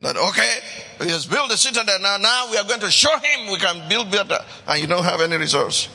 That 0.00 0.16
okay, 0.16 0.58
he 1.00 1.10
has 1.10 1.26
built 1.26 1.52
a 1.52 1.56
citadel 1.56 2.00
now. 2.00 2.16
Now 2.16 2.50
we 2.50 2.56
are 2.56 2.64
going 2.64 2.80
to 2.80 2.90
show 2.90 3.16
him 3.18 3.52
we 3.52 3.58
can 3.58 3.88
build 3.88 4.10
better, 4.10 4.38
and 4.66 4.80
you 4.80 4.88
don't 4.88 5.04
have 5.04 5.20
any 5.20 5.36
resource. 5.36 5.88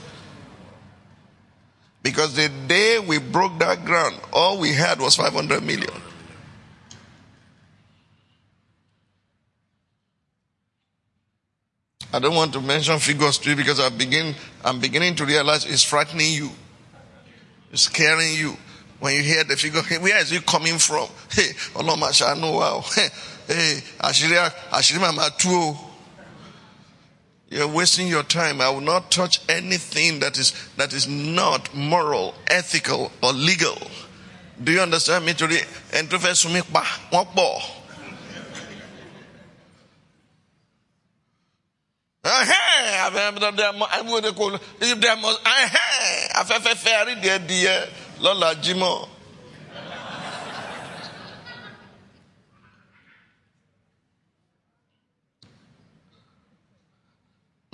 Because 2.07 2.35
the 2.35 2.47
day 2.69 2.99
we 2.99 3.17
broke 3.17 3.59
that 3.59 3.83
ground, 3.83 4.15
all 4.31 4.57
we 4.57 4.71
had 4.71 4.97
was 4.97 5.17
500 5.17 5.61
million. 5.61 5.89
I 12.13 12.19
don't 12.19 12.33
want 12.33 12.53
to 12.53 12.61
mention 12.61 12.97
figures 12.99 13.37
to 13.39 13.49
you 13.49 13.57
because 13.57 13.81
I 13.81 13.89
begin, 13.89 14.33
I'm 14.63 14.79
beginning 14.79 15.15
to 15.15 15.25
realize 15.25 15.65
it's 15.65 15.83
frightening 15.83 16.31
you. 16.31 16.49
It's 17.73 17.81
scaring 17.81 18.35
you. 18.35 18.55
When 19.01 19.13
you 19.13 19.21
hear 19.21 19.43
the 19.43 19.57
figure, 19.57 19.81
where 19.99 20.17
is 20.21 20.31
it 20.31 20.45
coming 20.45 20.77
from? 20.77 21.09
Hey, 21.31 21.49
Allah, 21.75 21.97
know 22.37 22.53
wow. 22.53 22.85
Hey, 22.95 23.81
Ashiri, 23.99 24.49
Ashiri 24.69 25.01
Mama 25.01 25.29
you're 27.49 27.67
wasting 27.67 28.07
your 28.07 28.23
time. 28.23 28.59
I 28.61 28.69
will 28.69 28.81
not 28.81 29.09
touch 29.11 29.39
anything 29.49 30.19
that 30.19 30.37
is, 30.37 30.53
that 30.77 30.93
is 30.93 31.07
not 31.07 31.73
moral, 31.73 32.35
ethical, 32.47 33.11
or 33.23 33.31
legal. 33.33 33.77
Do 34.63 34.71
you 34.71 34.81
understand 34.81 35.25
me 35.25 35.33
today? 35.33 35.61
And 35.93 36.09
to 36.09 36.19
first 36.19 36.45
me 36.49 36.61
ba 36.71 36.83
what 37.11 37.33
lọ́la 48.19 48.55
jímọ̀. 48.61 49.16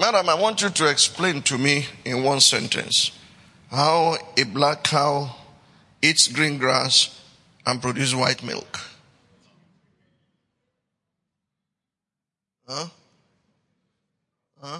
Madam, 0.04 0.28
I 0.28 0.34
want 0.34 0.62
you 0.62 0.70
to 0.70 0.90
explain 0.90 1.42
to 1.44 1.58
me 1.58 1.86
in 2.04 2.24
one 2.24 2.42
sentence 2.42 3.18
how 3.72 4.18
a 4.38 4.44
black 4.44 4.84
cow 4.84 5.34
eats 6.02 6.28
green 6.28 6.58
grass 6.58 7.22
and 7.66 7.82
produces 7.82 8.14
white 8.14 8.44
milk. 8.44 8.82
Huh? 12.68 12.88
Huh? 14.62 14.80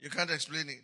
You 0.00 0.10
can't 0.10 0.32
explain 0.32 0.68
it. 0.68 0.82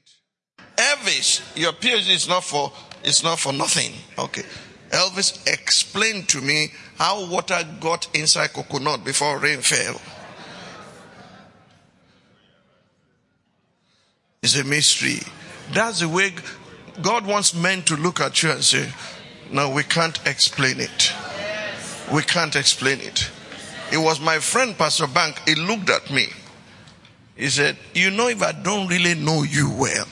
Elvis, 0.76 1.40
your 1.56 1.72
PhD 1.72 2.14
is 2.14 2.28
not 2.28 2.44
for 2.44 2.70
it's 3.02 3.24
not 3.24 3.40
for 3.40 3.52
nothing. 3.52 3.94
Okay. 4.16 4.44
Elvis, 4.90 5.44
explain 5.52 6.22
to 6.26 6.40
me 6.40 6.68
how 6.98 7.28
water 7.28 7.58
got 7.80 8.06
inside 8.14 8.52
coconut 8.52 9.04
before 9.04 9.40
rain 9.40 9.58
fell. 9.58 10.00
It's 14.42 14.58
a 14.58 14.64
mystery. 14.64 15.20
That's 15.74 16.00
the 16.00 16.08
way 16.08 16.32
God 17.02 17.26
wants 17.26 17.52
men 17.52 17.82
to 17.82 17.96
look 17.96 18.20
at 18.20 18.42
you 18.42 18.50
and 18.50 18.64
say, 18.64 18.90
No, 19.52 19.68
we 19.68 19.82
can't 19.82 20.18
explain 20.26 20.80
it. 20.80 21.12
We 22.10 22.22
can't 22.22 22.56
explain 22.56 23.00
it. 23.00 23.30
It 23.92 23.98
was 23.98 24.18
my 24.18 24.38
friend, 24.38 24.76
Pastor 24.78 25.06
Bank. 25.06 25.38
He 25.46 25.56
looked 25.56 25.90
at 25.90 26.10
me. 26.10 26.28
He 27.36 27.50
said, 27.50 27.76
You 27.92 28.10
know, 28.10 28.28
if 28.28 28.42
I 28.42 28.52
don't 28.52 28.88
really 28.88 29.14
know 29.14 29.42
you 29.42 29.70
well, 29.76 30.06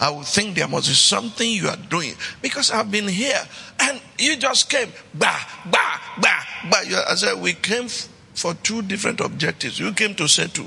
I 0.00 0.10
would 0.10 0.26
think 0.26 0.56
there 0.56 0.66
must 0.66 0.88
be 0.88 0.94
something 0.94 1.48
you 1.48 1.68
are 1.68 1.76
doing 1.76 2.14
because 2.42 2.72
I've 2.72 2.90
been 2.90 3.06
here 3.06 3.40
and 3.78 4.00
you 4.18 4.36
just 4.36 4.68
came. 4.68 4.88
Bah, 5.14 5.46
bah, 5.66 6.00
bah, 6.20 6.44
bah. 6.68 7.04
I 7.08 7.14
said, 7.14 7.40
We 7.40 7.52
came 7.52 7.86
for 8.34 8.52
two 8.54 8.82
different 8.82 9.20
objectives. 9.20 9.78
You 9.78 9.92
came 9.92 10.16
to 10.16 10.26
settle. 10.26 10.66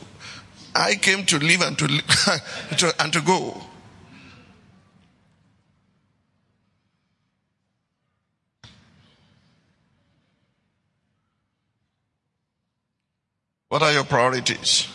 I 0.76 0.96
came 0.96 1.26
to 1.26 1.38
live 1.38 1.62
and 1.62 1.78
to, 1.78 1.88
live, 1.88 2.94
and 3.00 3.14
to 3.14 3.22
go. 3.22 3.62
What 13.70 13.82
are 13.82 13.92
your 13.92 14.04
priorities? 14.04 14.88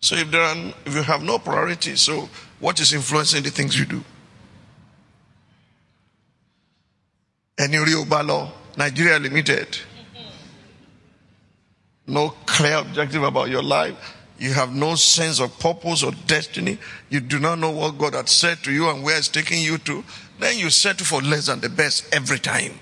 So 0.00 0.14
if 0.14 0.30
there 0.30 0.42
are, 0.42 0.56
if 0.86 0.94
you 0.94 1.02
have 1.02 1.22
no 1.22 1.38
priorities, 1.38 2.00
so 2.00 2.28
what 2.60 2.78
is 2.80 2.92
influencing 2.92 3.42
the 3.42 3.50
things 3.50 3.78
you 3.78 3.84
do? 3.86 4.04
Enuri 7.56 7.94
Obalo, 8.04 8.52
Nigeria 8.76 9.18
Limited 9.18 9.78
no 12.08 12.30
clear 12.46 12.78
objective 12.78 13.22
about 13.22 13.50
your 13.50 13.62
life. 13.62 14.16
You 14.38 14.52
have 14.52 14.72
no 14.72 14.94
sense 14.94 15.40
of 15.40 15.58
purpose 15.58 16.02
or 16.02 16.12
destiny. 16.26 16.78
You 17.10 17.20
do 17.20 17.38
not 17.38 17.58
know 17.58 17.70
what 17.70 17.98
God 17.98 18.14
had 18.14 18.28
said 18.28 18.58
to 18.58 18.72
you 18.72 18.88
and 18.88 19.02
where 19.02 19.18
it's 19.18 19.28
taking 19.28 19.62
you 19.62 19.78
to. 19.78 20.04
Then 20.38 20.58
you 20.58 20.70
settle 20.70 21.06
for 21.06 21.20
less 21.20 21.46
than 21.46 21.60
the 21.60 21.68
best 21.68 22.12
every 22.14 22.38
time. 22.38 22.78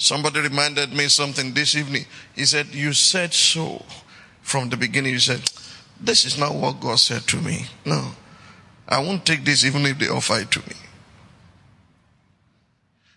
Somebody 0.00 0.40
reminded 0.40 0.92
me 0.92 1.08
something 1.08 1.54
this 1.54 1.76
evening. 1.76 2.04
He 2.34 2.44
said, 2.44 2.74
You 2.74 2.92
said 2.92 3.32
so 3.32 3.82
from 4.42 4.68
the 4.68 4.76
beginning. 4.76 5.12
You 5.12 5.20
said, 5.20 5.40
This 6.00 6.24
is 6.24 6.36
not 6.36 6.54
what 6.54 6.80
God 6.80 6.98
said 6.98 7.22
to 7.28 7.36
me. 7.36 7.66
No. 7.86 8.10
I 8.86 8.98
won't 8.98 9.24
take 9.24 9.44
this 9.44 9.64
even 9.64 9.86
if 9.86 9.98
they 9.98 10.08
offer 10.08 10.40
it 10.40 10.50
to 10.50 10.60
me. 10.60 10.74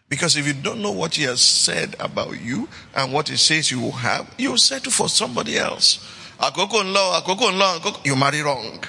Because 0.10 0.38
if 0.38 0.48
you 0.48 0.54
don't 0.54 0.82
know 0.82 0.92
what 0.92 1.16
he 1.16 1.24
has 1.24 1.42
said 1.42 1.96
about 2.00 2.40
you 2.40 2.70
and 2.96 3.12
what 3.12 3.28
he 3.28 3.36
says 3.36 3.70
you 3.72 3.80
will 3.82 3.92
have, 3.92 4.34
you'll 4.38 4.58
settle 4.58 4.92
for 4.92 5.10
somebody 5.10 5.58
else. 5.58 6.00
Akoko 6.40 6.94
law, 6.94 7.20
akoko 7.20 7.58
law, 7.58 7.80
you 8.06 8.16
marry 8.16 8.42
wrong. 8.42 8.84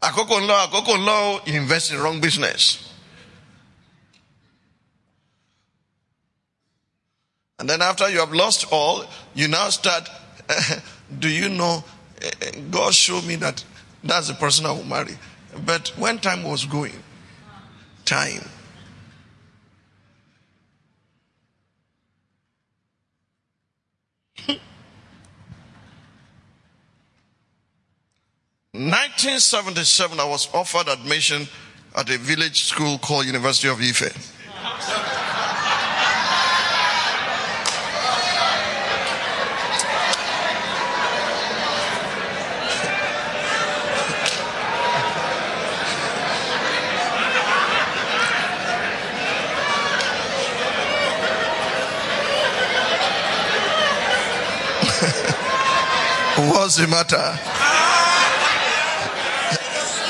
Akoko 0.00 0.46
law, 0.46 0.66
akoko 0.66 1.04
law, 1.04 1.40
you 1.44 1.54
invest 1.54 1.92
in 1.92 1.98
wrong 1.98 2.20
business. 2.20 2.92
And 7.58 7.68
then 7.68 7.80
after 7.82 8.08
you 8.10 8.20
have 8.20 8.32
lost 8.32 8.66
all, 8.70 9.04
you 9.34 9.48
now 9.48 9.70
start, 9.70 10.08
do 11.18 11.28
you 11.28 11.48
know, 11.48 11.82
eh, 12.22 12.30
eh, 12.42 12.50
God 12.70 12.94
showed 12.94 13.24
me 13.24 13.36
that 13.36 13.64
that's 14.04 14.28
the 14.28 14.34
person 14.34 14.66
I 14.66 14.72
will 14.72 14.84
marry. 14.84 15.16
But 15.64 15.88
when 15.96 16.18
time 16.18 16.44
was 16.44 16.66
going, 16.66 17.02
time. 18.06 18.48
Nineteen 28.72 29.40
seventy 29.40 29.84
seven, 29.84 30.20
I 30.20 30.24
was 30.24 30.48
offered 30.54 30.88
admission 30.88 31.48
at 31.96 32.10
a 32.10 32.18
village 32.18 32.64
school 32.64 32.98
called 32.98 33.24
University 33.24 33.68
of 33.68 33.80
Ife. 33.80 35.15
What's 56.48 56.76
the 56.76 56.86
matter? 56.86 57.16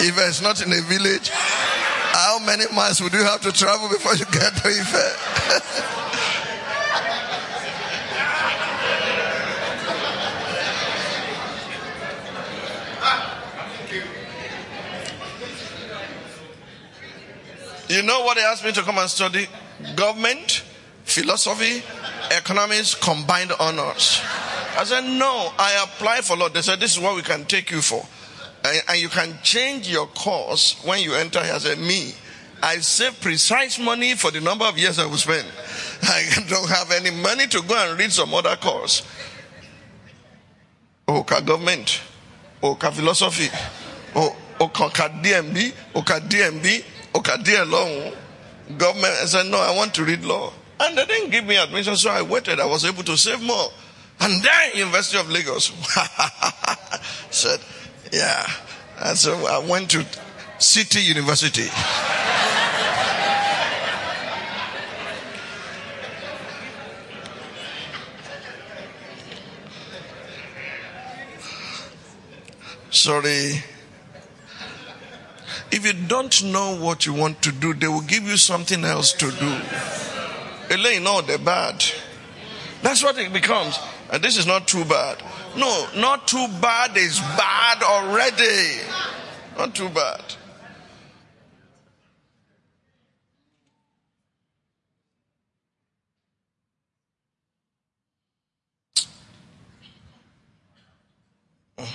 If 0.05 0.19
it's 0.19 0.43
not 0.43 0.61
in 0.65 0.71
a 0.71 0.83
village, 0.83 1.31
how 1.31 2.39
many 2.41 2.65
miles 2.75 3.01
would 3.01 3.15
you 3.15 3.25
have 3.25 3.41
to 3.41 3.53
travel 3.53 3.89
before 3.89 4.15
you 4.15 4.27
get 4.27 4.55
to 4.57 4.69
Ife? 4.69 5.93
You 17.89 18.03
know 18.03 18.21
what 18.23 18.37
they 18.37 18.43
asked 18.43 18.63
me 18.63 18.73
to 18.73 18.83
come 18.83 18.99
and 18.99 19.09
study? 19.09 19.47
Government, 19.95 20.65
philosophy, 21.05 21.83
economics, 22.31 22.95
combined 22.95 23.53
honors. 23.59 24.21
I 24.77 24.85
said, 24.85 25.05
no, 25.05 25.53
I 25.59 25.83
applied 25.83 26.25
for 26.25 26.37
law. 26.37 26.49
They 26.49 26.61
said, 26.63 26.81
this 26.81 26.97
is 26.97 27.01
what 27.01 27.17
we 27.17 27.23
can 27.23 27.45
take 27.45 27.71
you 27.71 27.81
for. 27.81 28.05
And, 28.65 28.83
and 28.89 28.99
you 29.01 29.09
can 29.09 29.35
change 29.43 29.89
your 29.89 30.07
course 30.09 30.77
when 30.85 31.01
you 31.01 31.15
enter 31.15 31.43
here. 31.43 31.55
I 31.55 31.59
said, 31.59 31.79
me, 31.79 32.13
I 32.63 32.79
save 32.79 33.21
precise 33.21 33.79
money 33.79 34.15
for 34.15 34.31
the 34.31 34.41
number 34.41 34.65
of 34.65 34.79
years 34.79 34.99
I 34.99 35.07
will 35.07 35.17
spend. 35.17 35.47
I 36.03 36.25
don't 36.49 36.69
have 36.69 36.91
any 36.91 37.11
money 37.11 37.47
to 37.47 37.63
go 37.63 37.75
and 37.77 37.99
read 37.99 38.13
some 38.13 38.35
other 38.35 38.57
course. 38.57 39.03
Oka 41.09 41.41
government, 41.43 42.01
Oka 42.63 42.91
philosophy, 42.91 43.49
Oka 44.15 45.09
DMB, 45.23 45.73
Oka 45.95 46.21
DMB, 46.21 47.45
dear 47.45 47.65
law, 47.65 48.11
government. 48.77 49.15
I 49.23 49.27
said, 49.27 49.47
no, 49.47 49.59
I 49.59 49.75
want 49.75 49.95
to 49.95 50.05
read 50.05 50.25
law. 50.25 50.53
And 50.81 50.99
they 50.99 51.07
didn't 51.07 51.31
give 51.31 51.47
me 51.47 51.57
admission, 51.57 51.97
so 51.97 52.11
I 52.11 52.23
waited. 52.23 52.61
I 52.61 52.67
was 52.67 52.85
able 52.85 53.05
to 53.05 53.17
save 53.17 53.41
more. 53.41 53.69
And 54.21 54.43
then 54.43 54.71
University 54.75 55.19
of 55.19 55.31
Lagos 55.31 55.67
said, 57.31 57.61
yeah. 58.13 58.49
And 58.99 59.17
so 59.17 59.35
I 59.47 59.59
went 59.59 59.91
to 59.91 60.07
City 60.59 61.01
University. 61.01 61.69
Sorry. 72.91 73.63
If 75.71 75.85
you 75.85 75.93
don't 75.93 76.45
know 76.45 76.77
what 76.77 77.05
you 77.05 77.13
want 77.13 77.43
to 77.43 77.53
do, 77.53 77.75
they 77.75 77.89
will 77.89 78.01
give 78.01 78.25
you 78.25 78.39
something 78.39 78.85
else 78.85 79.13
to 79.13 79.31
do. 79.31 79.61
Elaine, 80.75 81.05
no, 81.05 81.21
they're 81.21 81.39
bad. 81.39 81.85
That's 82.83 83.03
what 83.03 83.19
it 83.19 83.33
becomes. 83.33 83.79
And 84.13 84.23
this 84.23 84.37
is 84.37 84.47
not 84.47 84.69
too 84.69 84.85
bad. 84.85 85.23
No, 85.57 85.89
not 85.97 86.29
too 86.29 86.47
bad 86.61 86.97
is 86.97 87.19
bad 87.21 87.83
already. 87.83 88.77
Not 89.59 89.75
too 89.75 89.89
bad. 89.89 90.23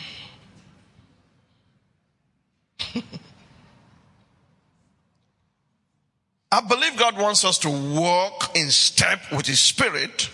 I 6.52 6.62
believe 6.68 6.98
God 6.98 7.18
wants 7.18 7.46
us 7.46 7.60
to 7.60 7.70
walk 7.70 8.52
in 8.56 8.72
step 8.72 9.22
with 9.32 9.46
His 9.46 9.62
Spirit 9.62 10.30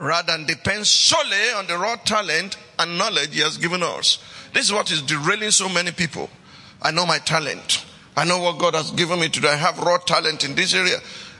rather 0.00 0.32
than 0.32 0.46
depend 0.46 0.86
solely 0.86 1.52
on 1.54 1.66
the 1.66 1.76
raw 1.76 1.94
talent 1.96 2.56
and 2.78 2.98
knowledge 2.98 3.34
He 3.34 3.40
has 3.40 3.58
given 3.58 3.82
us. 3.82 4.18
This 4.52 4.66
is 4.66 4.72
what 4.72 4.90
is 4.90 5.02
derailing 5.02 5.50
so 5.50 5.68
many 5.68 5.92
people. 5.92 6.28
I 6.82 6.90
know 6.90 7.06
my 7.06 7.18
talent. 7.18 7.84
I 8.16 8.24
know 8.24 8.38
what 8.38 8.58
God 8.58 8.74
has 8.74 8.90
given 8.90 9.20
me 9.20 9.28
to 9.28 9.40
do. 9.40 9.46
I 9.46 9.54
have 9.54 9.78
raw 9.78 9.98
talent 9.98 10.44
in 10.44 10.54
this 10.54 10.74
area. 10.74 10.96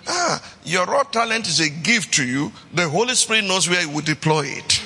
Ah, 0.06 0.42
your 0.64 0.86
raw 0.86 1.02
talent 1.02 1.48
is 1.48 1.60
a 1.60 1.70
gift 1.70 2.14
to 2.14 2.24
you. 2.24 2.52
The 2.74 2.88
Holy 2.88 3.14
Spirit 3.14 3.44
knows 3.44 3.68
where 3.68 3.80
He 3.80 3.86
will 3.86 4.02
deploy 4.02 4.44
it. 4.46 4.82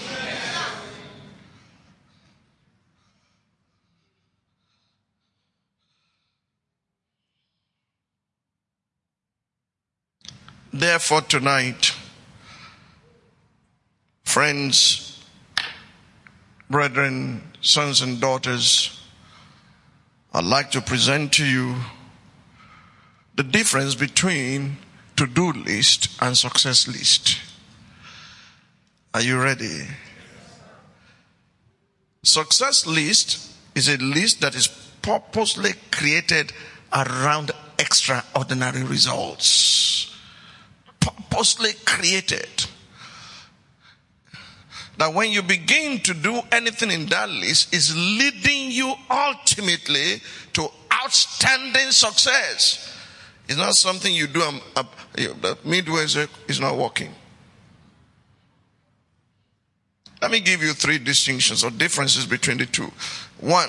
Therefore, 10.72 11.20
tonight, 11.20 11.94
friends, 14.34 15.24
brethren, 16.68 17.40
sons, 17.60 18.00
and 18.00 18.20
daughters, 18.20 19.00
I'd 20.32 20.42
like 20.42 20.72
to 20.72 20.80
present 20.80 21.34
to 21.34 21.46
you 21.46 21.76
the 23.36 23.44
difference 23.44 23.94
between 23.94 24.78
to 25.14 25.28
do 25.28 25.52
list 25.52 26.20
and 26.20 26.36
success 26.36 26.88
list. 26.88 27.38
Are 29.14 29.22
you 29.22 29.40
ready? 29.40 29.86
Success 32.24 32.88
list 32.88 33.52
is 33.76 33.88
a 33.88 33.98
list 33.98 34.40
that 34.40 34.56
is 34.56 34.66
purposely 35.00 35.74
created 35.92 36.52
around 36.92 37.52
extraordinary 37.78 38.82
results 38.82 40.12
purposely 40.98 41.74
created. 41.84 42.66
That 44.96 45.12
when 45.12 45.30
you 45.30 45.42
begin 45.42 45.98
to 46.00 46.14
do 46.14 46.40
anything 46.52 46.90
in 46.90 47.07
that 47.07 47.28
list 47.28 47.74
is 47.74 47.96
leading 47.96 48.70
you 48.70 48.94
ultimately 49.11 50.22
to 50.52 50.68
outstanding 50.92 51.90
success. 51.90 52.96
It's 53.48 53.59
not 53.59 53.74
something 53.74 54.14
you 54.14 54.26
do 54.26 54.42
um, 54.42 54.61
uh, 54.76 54.85
midway 55.64 56.04
is 56.04 56.61
not 56.61 56.76
working. 56.76 57.11
Let 60.22 60.30
me 60.30 60.40
give 60.40 60.62
you 60.62 60.72
three 60.72 60.98
distinctions 60.98 61.64
or 61.64 61.70
differences 61.70 62.24
between 62.24 62.57
the 62.57 62.66
two. 62.66 62.90
One, 63.40 63.68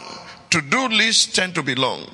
to-do 0.51 0.87
lists 0.87 1.33
tend 1.33 1.53
to 1.55 1.63
be 1.63 1.75
long. 1.75 2.07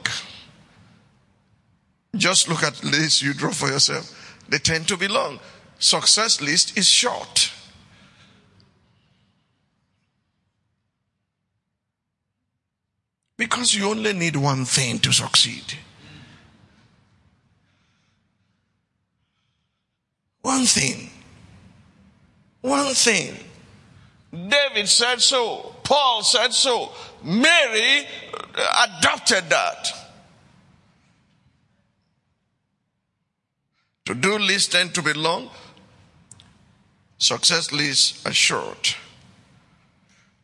Just 2.16 2.50
look 2.50 2.64
at 2.64 2.74
the 2.76 2.88
list 2.88 3.22
you 3.22 3.34
draw 3.34 3.52
for 3.52 3.68
yourself. 3.68 4.40
They 4.50 4.58
tend 4.58 4.88
to 4.88 4.98
be 4.98 5.08
long. 5.08 5.40
Success 5.78 6.42
list 6.42 6.76
is 6.78 6.88
short. 6.88 7.51
Because 13.42 13.74
you 13.74 13.90
only 13.90 14.14
need 14.14 14.36
one 14.36 14.66
thing 14.66 15.00
to 15.00 15.12
succeed. 15.12 15.64
One 20.44 20.64
thing. 20.66 21.10
One 22.62 22.94
thing. 22.94 23.34
David 24.32 24.88
said 24.88 25.22
so. 25.22 25.74
Paul 25.84 26.22
said 26.22 26.54
so. 26.54 26.92
Mary 27.24 28.06
adopted 28.86 29.50
that. 29.50 29.92
To 34.06 34.14
do 34.14 34.38
lists 34.38 34.72
tend 34.72 34.94
to 34.94 35.02
be 35.02 35.14
long. 35.14 35.50
Success 37.18 37.72
lists 37.72 38.24
are 38.24 38.34
short. 38.34 38.96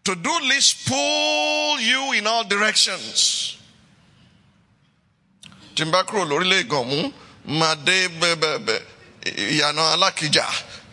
To 0.08 0.16
do 0.16 0.40
lists 0.48 0.88
pull 0.88 1.82
you 1.82 2.14
in 2.14 2.26
all 2.28 2.46
directions. 2.46 3.58
Timbakro 5.76 6.24
lórílẹ̀ 6.24 6.64
ìgànmú 6.64 7.12
máa 7.60 7.76
dé 7.76 8.08
alákìjà. 9.96 10.46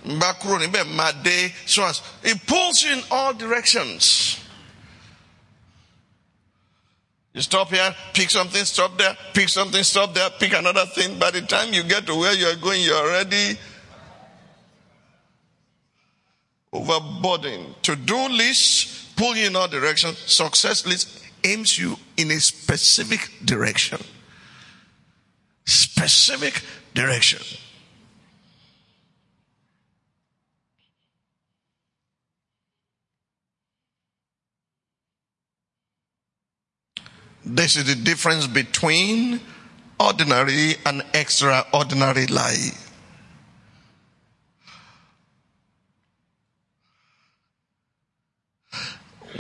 Mbakro 0.04 0.58
níbẹ̀ 0.58 0.84
máa 0.98 1.12
dé 1.24 1.52
swans. 1.64 2.02
It 2.24 2.44
pulls 2.44 2.82
you 2.82 2.90
in 2.90 3.04
all 3.08 3.32
directions. 3.34 4.36
You 7.34 7.42
stop 7.42 7.70
here, 7.70 7.94
pick 8.14 8.30
something, 8.30 8.64
stop 8.64 8.98
there, 8.98 9.16
pick 9.32 9.48
something, 9.48 9.84
stop 9.84 10.12
there, 10.12 10.30
pick 10.40 10.54
another 10.54 10.86
thing. 10.86 11.20
By 11.20 11.30
the 11.30 11.42
time 11.42 11.72
you 11.72 11.84
get 11.84 12.04
to 12.06 12.16
where 12.16 12.34
you're 12.34 12.56
going, 12.56 12.82
you're 12.82 12.96
already 12.96 13.56
overburdened. 16.72 17.80
To 17.84 17.94
do 17.94 18.28
lists 18.28 19.03
pull 19.16 19.36
you 19.36 19.46
in 19.46 19.56
all 19.56 19.68
directions. 19.68 20.18
Success 20.18 20.86
list 20.86 21.22
aims 21.44 21.78
you 21.78 21.96
in 22.16 22.30
a 22.30 22.40
specific 22.40 23.30
direction. 23.44 23.98
Specific 25.64 26.62
direction. 26.94 27.40
This 37.46 37.76
is 37.76 37.84
the 37.84 37.94
difference 37.94 38.46
between 38.46 39.40
ordinary 40.00 40.76
and 40.86 41.04
extraordinary 41.12 42.26
life. 42.26 42.83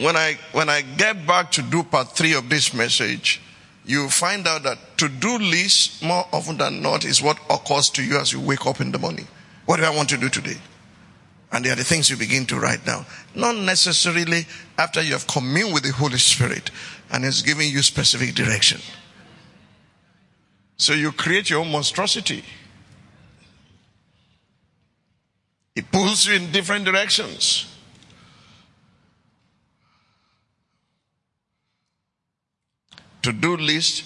When 0.00 0.16
I, 0.16 0.38
when 0.52 0.68
I 0.68 0.82
get 0.82 1.26
back 1.26 1.50
to 1.52 1.62
do 1.62 1.82
part 1.82 2.16
three 2.16 2.34
of 2.34 2.48
this 2.48 2.74
message, 2.74 3.40
you 3.84 4.08
find 4.08 4.46
out 4.46 4.62
that 4.62 4.78
to 4.98 5.08
do 5.08 5.38
list 5.38 6.02
more 6.02 6.26
often 6.32 6.56
than 6.56 6.82
not 6.82 7.04
is 7.04 7.22
what 7.22 7.38
occurs 7.50 7.90
to 7.90 8.02
you 8.02 8.18
as 8.18 8.32
you 8.32 8.40
wake 8.40 8.66
up 8.66 8.80
in 8.80 8.92
the 8.92 8.98
morning. 8.98 9.28
What 9.66 9.76
do 9.76 9.84
I 9.84 9.94
want 9.94 10.08
to 10.10 10.16
do 10.16 10.28
today? 10.28 10.56
And 11.52 11.64
they 11.64 11.70
are 11.70 11.76
the 11.76 11.84
things 11.84 12.10
you 12.10 12.16
begin 12.16 12.46
to 12.46 12.58
write 12.58 12.84
down. 12.84 13.06
Not 13.34 13.56
necessarily 13.56 14.46
after 14.78 15.02
you 15.02 15.12
have 15.12 15.26
communed 15.26 15.72
with 15.72 15.84
the 15.84 15.92
Holy 15.92 16.18
Spirit 16.18 16.70
and 17.12 17.24
it's 17.24 17.42
giving 17.42 17.70
you 17.70 17.82
specific 17.82 18.34
direction. 18.34 18.80
So 20.76 20.94
you 20.94 21.12
create 21.12 21.50
your 21.50 21.60
own 21.60 21.70
monstrosity. 21.70 22.42
It 25.76 25.90
pulls 25.92 26.26
you 26.26 26.34
in 26.34 26.50
different 26.50 26.84
directions. 26.84 27.73
To 33.24 33.32
do 33.32 33.56
list 33.56 34.04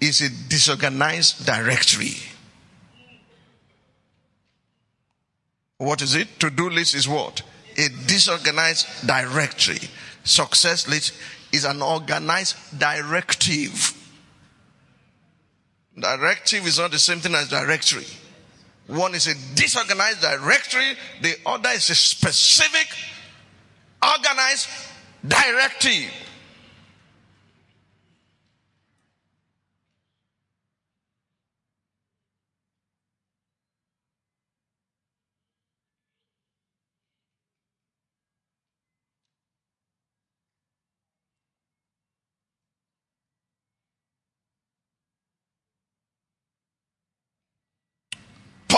is 0.00 0.20
a 0.20 0.28
disorganized 0.48 1.44
directory. 1.44 2.14
What 5.78 6.00
is 6.02 6.14
it? 6.14 6.38
To 6.38 6.50
do 6.50 6.70
list 6.70 6.94
is 6.94 7.08
what? 7.08 7.42
A 7.76 7.88
disorganized 8.06 8.86
directory. 9.08 9.80
Success 10.22 10.86
list 10.86 11.14
is 11.50 11.64
an 11.64 11.82
organized 11.82 12.54
directive. 12.78 13.92
Directive 15.98 16.64
is 16.64 16.78
not 16.78 16.92
the 16.92 17.00
same 17.00 17.18
thing 17.18 17.34
as 17.34 17.48
directory. 17.48 18.06
One 18.86 19.16
is 19.16 19.26
a 19.26 19.34
disorganized 19.56 20.20
directory, 20.20 20.92
the 21.22 21.34
other 21.44 21.70
is 21.70 21.90
a 21.90 21.96
specific, 21.96 22.86
organized 24.00 24.68
directive. 25.26 26.12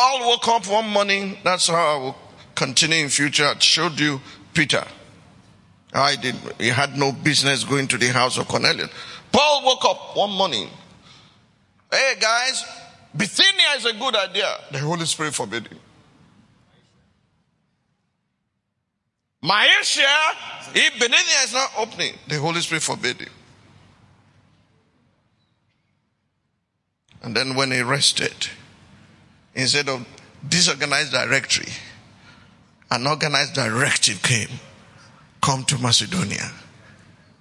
Paul 0.03 0.31
woke 0.31 0.49
up 0.49 0.67
one 0.67 0.89
morning. 0.89 1.37
That's 1.45 1.69
how 1.69 1.77
I 1.77 1.97
will 2.03 2.17
continue 2.57 3.05
in 3.05 3.09
future. 3.09 3.45
I 3.45 3.57
showed 3.61 4.01
you 4.01 4.21
Peter. 4.53 4.85
I 5.95 6.17
did. 6.17 6.35
He 6.59 6.71
had 6.71 6.99
no 6.99 7.13
business 7.13 7.63
going 7.63 7.87
to 7.87 7.99
the 7.99 8.09
house 8.09 8.37
of 8.37 8.49
Cornelius. 8.49 8.91
Paul 9.31 9.65
woke 9.65 9.85
up 9.85 10.17
one 10.17 10.33
morning. 10.33 10.69
Hey 11.89 12.15
guys, 12.21 12.65
Bithynia 13.17 13.77
is 13.77 13.87
a 13.87 13.93
good 13.93 14.17
idea. 14.17 14.53
The 14.73 14.81
Holy 14.81 15.07
Spirit 15.07 15.35
forbid 15.35 15.69
him. 15.69 15.79
Mysia, 19.41 20.17
if 20.75 20.95
Bithynia 20.95 21.45
is 21.45 21.53
not 21.53 21.71
opening, 21.79 22.15
the 22.27 22.41
Holy 22.41 22.61
Spirit 22.61 22.83
forbid 22.83 23.21
him. 23.21 23.33
And 27.23 27.37
then 27.37 27.55
when 27.55 27.71
he 27.71 27.83
rested, 27.83 28.49
instead 29.55 29.89
of 29.89 30.07
disorganized 30.49 31.13
directory, 31.13 31.73
an 32.91 33.07
organized 33.07 33.55
directive 33.55 34.23
came. 34.23 34.49
Come 35.41 35.65
to 35.65 35.79
Macedonia 35.79 36.51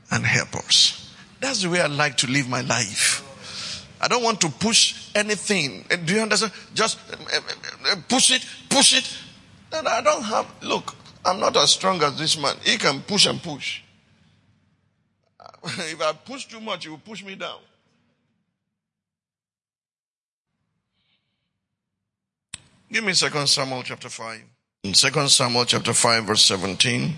and 0.09 0.25
help 0.25 0.55
us. 0.55 1.13
That's 1.39 1.61
the 1.61 1.69
way 1.69 1.81
I 1.81 1.87
like 1.87 2.17
to 2.17 2.27
live 2.27 2.47
my 2.49 2.61
life. 2.61 3.27
I 4.01 4.07
don't 4.07 4.23
want 4.23 4.41
to 4.41 4.49
push 4.49 5.09
anything. 5.13 5.85
Do 6.05 6.15
you 6.15 6.21
understand? 6.21 6.51
Just 6.73 6.97
eh, 7.11 7.15
eh, 7.33 7.39
eh, 7.91 7.95
push 8.09 8.31
it, 8.31 8.43
push 8.69 8.97
it. 8.97 9.17
I 9.71 10.01
don't 10.01 10.23
have, 10.23 10.47
look, 10.61 10.95
I'm 11.23 11.39
not 11.39 11.55
as 11.55 11.71
strong 11.71 12.01
as 12.01 12.17
this 12.17 12.37
man. 12.39 12.55
He 12.63 12.77
can 12.77 13.01
push 13.01 13.27
and 13.27 13.41
push. 13.41 13.81
If 15.63 16.01
I 16.01 16.13
push 16.13 16.45
too 16.45 16.59
much, 16.59 16.85
he 16.85 16.89
will 16.89 16.97
push 16.97 17.23
me 17.23 17.35
down. 17.35 17.59
Give 22.91 23.05
me 23.05 23.13
2 23.13 23.47
Samuel 23.47 23.83
chapter 23.83 24.09
5. 24.09 24.41
In 24.83 24.91
2 24.91 25.27
Samuel 25.29 25.63
chapter 25.63 25.93
5 25.93 26.25
verse 26.25 26.43
17. 26.43 27.13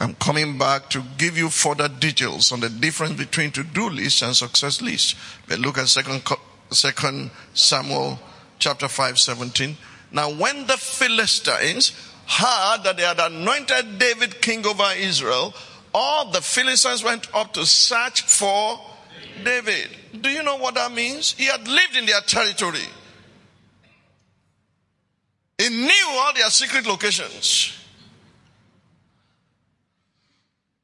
I'm 0.00 0.14
coming 0.14 0.56
back 0.56 0.88
to 0.90 1.02
give 1.18 1.36
you 1.36 1.50
further 1.50 1.88
details 1.88 2.50
on 2.50 2.60
the 2.60 2.70
difference 2.70 3.18
between 3.18 3.50
to-do 3.50 3.90
list 3.90 4.22
and 4.22 4.34
success 4.34 4.80
list. 4.80 5.16
But 5.48 5.58
look 5.58 5.76
at 5.76 5.88
second, 5.88 6.22
second 6.70 7.30
Samuel 7.52 8.18
chapter 8.58 8.88
5, 8.88 9.18
17. 9.18 9.76
Now 10.10 10.30
when 10.30 10.66
the 10.66 10.78
Philistines 10.78 11.92
heard 12.26 12.84
that 12.84 12.96
they 12.96 13.02
had 13.02 13.18
anointed 13.18 13.98
David 13.98 14.40
king 14.40 14.64
over 14.64 14.88
Israel, 14.96 15.52
all 15.92 16.30
the 16.30 16.40
Philistines 16.40 17.04
went 17.04 17.28
up 17.34 17.52
to 17.52 17.66
search 17.66 18.22
for 18.22 18.80
David. 19.44 19.88
Do 20.20 20.28
you 20.28 20.42
know 20.42 20.56
what 20.56 20.74
that 20.74 20.92
means? 20.92 21.32
He 21.32 21.46
had 21.46 21.66
lived 21.66 21.96
in 21.96 22.06
their 22.06 22.20
territory. 22.20 22.86
He 25.58 25.68
knew 25.68 26.08
all 26.10 26.32
their 26.34 26.50
secret 26.50 26.86
locations. 26.86 27.74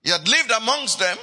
He 0.03 0.11
had 0.11 0.29
lived 0.29 0.51
amongst 0.51 0.99
them. 0.99 1.17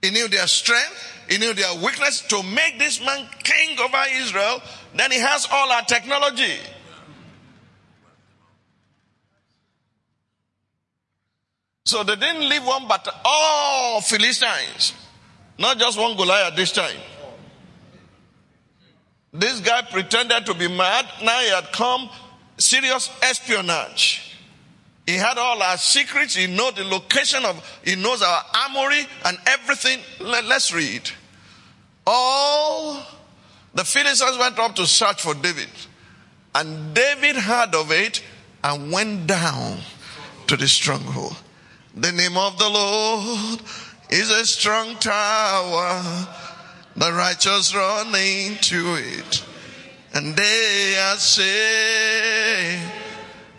He 0.00 0.10
knew 0.10 0.28
their 0.28 0.46
strength. 0.46 1.08
He 1.28 1.38
knew 1.38 1.52
their 1.52 1.74
weakness 1.82 2.20
to 2.28 2.42
make 2.42 2.78
this 2.78 3.04
man 3.04 3.28
king 3.42 3.78
over 3.78 4.02
Israel. 4.14 4.62
Then 4.94 5.10
he 5.10 5.18
has 5.18 5.46
all 5.50 5.70
our 5.70 5.82
technology. 5.82 6.58
So 11.84 12.04
they 12.04 12.16
didn't 12.16 12.48
leave 12.48 12.64
one 12.64 12.88
but 12.88 13.06
all 13.24 14.00
Philistines. 14.00 14.94
Not 15.58 15.78
just 15.78 15.98
one 15.98 16.16
Goliath 16.16 16.56
this 16.56 16.72
time. 16.72 16.96
This 19.32 19.60
guy 19.60 19.82
pretended 19.82 20.46
to 20.46 20.54
be 20.54 20.68
mad. 20.68 21.06
Now 21.22 21.38
he 21.40 21.48
had 21.48 21.72
come 21.72 22.10
serious 22.58 23.10
espionage. 23.22 24.36
He 25.06 25.14
had 25.14 25.38
all 25.38 25.60
our 25.62 25.78
secrets. 25.78 26.34
He 26.34 26.46
knows 26.46 26.74
the 26.74 26.84
location 26.84 27.44
of, 27.44 27.80
he 27.84 27.96
knows 27.96 28.22
our 28.22 28.44
armory 28.54 29.06
and 29.24 29.38
everything. 29.46 29.98
Let, 30.20 30.44
us 30.44 30.72
read. 30.72 31.10
All 32.06 33.02
the 33.74 33.84
Philistines 33.84 34.38
went 34.38 34.58
up 34.58 34.76
to 34.76 34.86
search 34.86 35.22
for 35.22 35.34
David. 35.34 35.68
And 36.54 36.94
David 36.94 37.36
heard 37.36 37.74
of 37.74 37.90
it 37.90 38.22
and 38.62 38.92
went 38.92 39.26
down 39.26 39.78
to 40.46 40.56
the 40.56 40.68
stronghold. 40.68 41.36
The 41.96 42.12
name 42.12 42.36
of 42.36 42.58
the 42.58 42.68
Lord 42.68 43.60
is 44.12 44.30
a 44.30 44.44
strong 44.44 44.96
tower. 44.96 46.02
The 46.96 47.12
righteous 47.12 47.74
run 47.74 48.08
into 48.14 48.96
it 48.96 49.44
and 50.14 50.36
they 50.36 50.96
are 50.98 51.16
saved. 51.16 52.92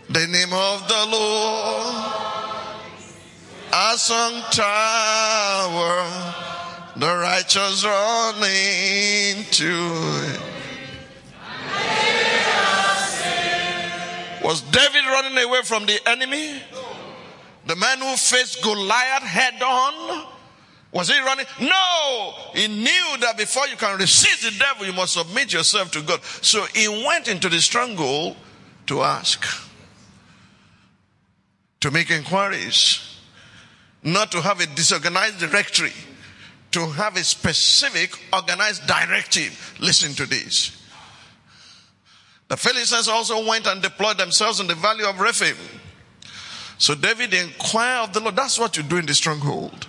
The 0.08 0.26
name 0.26 0.52
of 0.52 0.86
the 0.86 1.06
Lord, 1.10 1.96
a 3.72 3.96
strong 3.96 4.42
tower. 4.50 6.06
The 6.96 7.16
righteous 7.16 7.84
run 7.84 8.36
into 8.36 9.90
it. 10.30 10.40
Was 14.44 14.60
David 14.60 15.04
running 15.06 15.36
away 15.42 15.62
from 15.64 15.86
the 15.86 15.98
enemy? 16.06 16.62
The 17.66 17.74
man 17.74 17.98
who 17.98 18.14
faced 18.14 18.62
Goliath 18.62 19.22
head 19.22 19.60
on? 19.60 20.33
Was 20.94 21.08
he 21.08 21.18
running? 21.18 21.44
No! 21.60 22.34
He 22.54 22.68
knew 22.68 23.16
that 23.20 23.34
before 23.36 23.66
you 23.66 23.76
can 23.76 23.98
resist 23.98 24.44
the 24.44 24.56
devil, 24.56 24.86
you 24.86 24.92
must 24.92 25.14
submit 25.14 25.52
yourself 25.52 25.90
to 25.90 26.02
God. 26.02 26.22
So 26.40 26.64
he 26.72 26.86
went 26.88 27.26
into 27.26 27.48
the 27.48 27.60
stronghold 27.60 28.36
to 28.86 29.02
ask, 29.02 29.44
to 31.80 31.90
make 31.90 32.12
inquiries, 32.12 33.18
not 34.04 34.30
to 34.32 34.40
have 34.40 34.60
a 34.60 34.66
disorganized 34.66 35.40
directory, 35.40 35.92
to 36.70 36.86
have 36.90 37.16
a 37.16 37.24
specific 37.24 38.16
organized 38.32 38.86
directive. 38.86 39.74
Listen 39.80 40.14
to 40.14 40.26
this. 40.26 40.80
The 42.46 42.56
Philistines 42.56 43.08
also 43.08 43.44
went 43.48 43.66
and 43.66 43.82
deployed 43.82 44.18
themselves 44.18 44.60
in 44.60 44.68
the 44.68 44.76
valley 44.76 45.04
of 45.04 45.18
Rephaim. 45.18 45.56
So 46.78 46.94
David 46.94 47.34
inquired 47.34 48.10
of 48.10 48.12
the 48.12 48.20
Lord. 48.20 48.36
That's 48.36 48.60
what 48.60 48.76
you 48.76 48.84
do 48.84 48.98
in 48.98 49.06
the 49.06 49.14
stronghold. 49.14 49.88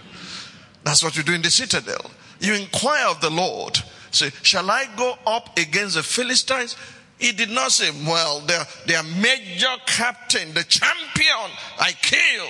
That's 0.85 1.03
what 1.03 1.17
you 1.17 1.23
do 1.23 1.33
in 1.33 1.41
the 1.41 1.49
citadel. 1.49 2.11
You 2.39 2.53
inquire 2.53 3.07
of 3.07 3.19
the 3.19 3.31
Lord. 3.31 3.77
Say, 4.11 4.29
shall 4.43 4.69
I 4.69 4.85
go 4.95 5.15
up 5.25 5.57
against 5.57 5.95
the 5.95 6.03
Philistines? 6.03 6.77
He 7.17 7.31
did 7.31 7.49
not 7.49 7.71
say, 7.71 7.89
well, 8.05 8.39
their, 8.41 8.63
their 8.85 9.01
major 9.03 9.75
captain, 9.87 10.53
the 10.53 10.63
champion, 10.63 11.49
I 11.79 11.91
kill. 11.91 12.47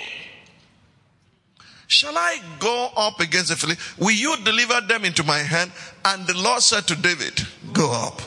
Shall 1.88 2.18
I 2.18 2.40
go 2.60 2.92
up 2.98 3.22
against 3.22 3.50
the 3.50 3.56
Philistines? 3.56 3.98
Will 3.98 4.12
you 4.12 4.36
deliver 4.44 4.82
them 4.82 5.06
into 5.06 5.24
my 5.24 5.38
hand? 5.38 5.72
And 6.04 6.28
the 6.28 6.38
Lord 6.38 6.62
said 6.62 6.88
to 6.88 6.96
David, 6.96 7.42
go 7.72 7.90
up. 7.92 8.22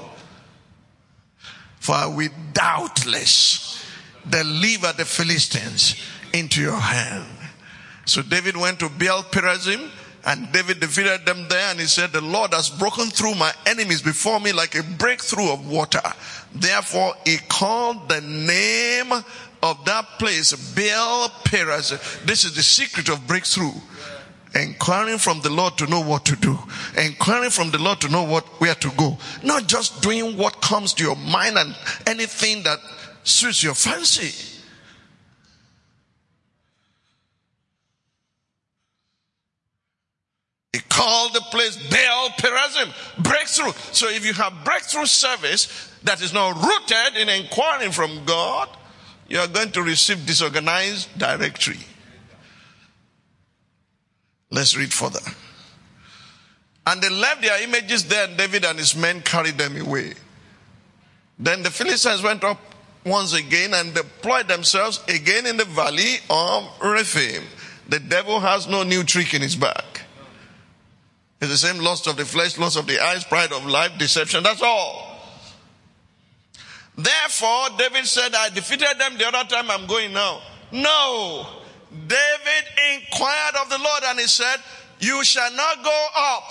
For 1.80 1.94
I 1.94 2.06
will 2.06 2.30
doubtless 2.54 3.84
deliver 4.28 4.92
the 4.94 5.04
Philistines 5.04 5.96
into 6.32 6.62
your 6.62 6.76
hand. 6.78 7.26
So 8.06 8.22
David 8.22 8.56
went 8.56 8.78
to 8.80 8.88
Baal 8.88 9.22
Perazim 9.22 9.90
and 10.28 10.52
David 10.52 10.80
defeated 10.80 11.24
them 11.24 11.46
there 11.48 11.70
and 11.70 11.80
he 11.80 11.86
said, 11.86 12.12
the 12.12 12.20
Lord 12.20 12.52
has 12.52 12.68
broken 12.68 13.06
through 13.08 13.34
my 13.34 13.50
enemies 13.64 14.02
before 14.02 14.38
me 14.38 14.52
like 14.52 14.74
a 14.74 14.82
breakthrough 14.82 15.50
of 15.50 15.66
water. 15.66 16.02
Therefore 16.54 17.14
he 17.24 17.38
called 17.48 18.10
the 18.10 18.20
name 18.20 19.10
of 19.62 19.84
that 19.86 20.04
place 20.18 20.52
Baal 20.74 21.30
Perazim. 21.44 22.26
This 22.26 22.44
is 22.44 22.54
the 22.54 22.62
secret 22.62 23.08
of 23.08 23.26
breakthrough. 23.26 23.72
Inquiring 24.54 25.16
from 25.16 25.40
the 25.40 25.48
Lord 25.48 25.78
to 25.78 25.86
know 25.86 26.02
what 26.02 26.26
to 26.26 26.36
do. 26.36 26.58
Inquiring 26.98 27.50
from 27.50 27.70
the 27.70 27.78
Lord 27.78 28.02
to 28.02 28.08
know 28.10 28.24
what, 28.24 28.44
where 28.60 28.74
to 28.74 28.90
go. 28.98 29.16
Not 29.42 29.66
just 29.66 30.02
doing 30.02 30.36
what 30.36 30.60
comes 30.60 30.92
to 30.94 31.04
your 31.04 31.16
mind 31.16 31.56
and 31.56 31.74
anything 32.06 32.64
that 32.64 32.80
suits 33.24 33.62
your 33.62 33.74
fancy. 33.74 34.57
He 40.72 40.80
called 40.80 41.32
the 41.32 41.40
place 41.50 41.76
Baal 41.76 42.28
Perazim, 42.30 43.22
breakthrough. 43.22 43.72
So 43.92 44.08
if 44.08 44.26
you 44.26 44.34
have 44.34 44.64
breakthrough 44.64 45.06
service 45.06 45.90
that 46.04 46.20
is 46.20 46.34
not 46.34 46.56
rooted 46.56 47.16
in 47.20 47.28
inquiring 47.28 47.90
from 47.90 48.24
God, 48.26 48.68
you 49.28 49.38
are 49.38 49.48
going 49.48 49.72
to 49.72 49.82
receive 49.82 50.26
disorganized 50.26 51.08
directory. 51.18 51.78
Let's 54.50 54.76
read 54.76 54.92
further. 54.92 55.20
And 56.86 57.02
they 57.02 57.10
left 57.10 57.42
their 57.42 57.62
images 57.62 58.04
there, 58.04 58.26
and 58.26 58.36
David 58.36 58.64
and 58.64 58.78
his 58.78 58.96
men 58.96 59.20
carried 59.20 59.58
them 59.58 59.78
away. 59.78 60.14
Then 61.38 61.62
the 61.62 61.70
Philistines 61.70 62.22
went 62.22 62.42
up 62.44 62.58
once 63.04 63.34
again 63.34 63.74
and 63.74 63.94
deployed 63.94 64.48
themselves 64.48 65.02
again 65.06 65.46
in 65.46 65.56
the 65.56 65.66
valley 65.66 66.16
of 66.30 66.68
Rephaim. 66.82 67.42
The 67.88 68.00
devil 68.00 68.40
has 68.40 68.66
no 68.66 68.82
new 68.82 69.04
trick 69.04 69.34
in 69.34 69.42
his 69.42 69.56
bag. 69.56 69.84
It's 71.40 71.50
the 71.50 71.56
same 71.56 71.82
lust 71.82 72.06
of 72.08 72.16
the 72.16 72.24
flesh, 72.24 72.58
lust 72.58 72.76
of 72.76 72.86
the 72.86 73.00
eyes, 73.00 73.24
pride 73.24 73.52
of 73.52 73.64
life, 73.64 73.96
deception. 73.96 74.42
That's 74.42 74.62
all. 74.62 75.08
Therefore, 76.96 77.66
David 77.78 78.06
said, 78.06 78.34
I 78.34 78.48
defeated 78.48 78.98
them 78.98 79.16
the 79.18 79.28
other 79.28 79.48
time, 79.48 79.70
I'm 79.70 79.86
going 79.86 80.12
now. 80.12 80.40
No. 80.72 81.46
David 81.92 82.64
inquired 82.96 83.54
of 83.62 83.70
the 83.70 83.78
Lord 83.78 84.02
and 84.06 84.18
he 84.18 84.26
said, 84.26 84.56
You 84.98 85.22
shall 85.22 85.52
not 85.52 85.84
go 85.84 86.06
up, 86.16 86.42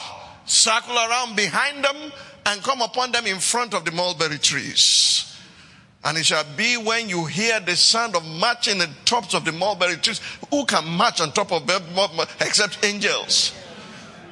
circle 0.45 0.95
around 0.95 1.35
behind 1.35 1.83
them, 1.83 2.13
and 2.45 2.63
come 2.63 2.81
upon 2.81 3.11
them 3.11 3.27
in 3.27 3.39
front 3.39 3.73
of 3.73 3.83
the 3.83 3.91
mulberry 3.91 4.37
trees. 4.37 5.37
And 6.05 6.17
it 6.17 6.25
shall 6.25 6.45
be 6.55 6.77
when 6.77 7.09
you 7.09 7.25
hear 7.25 7.59
the 7.59 7.75
sound 7.75 8.15
of 8.15 8.25
marching 8.25 8.77
the 8.77 8.89
tops 9.03 9.33
of 9.33 9.43
the 9.43 9.51
mulberry 9.51 9.97
trees. 9.97 10.21
Who 10.49 10.63
can 10.65 10.87
march 10.87 11.19
on 11.19 11.33
top 11.33 11.51
of 11.51 11.67
them 11.67 11.83
except 12.39 12.85
angels? 12.85 13.51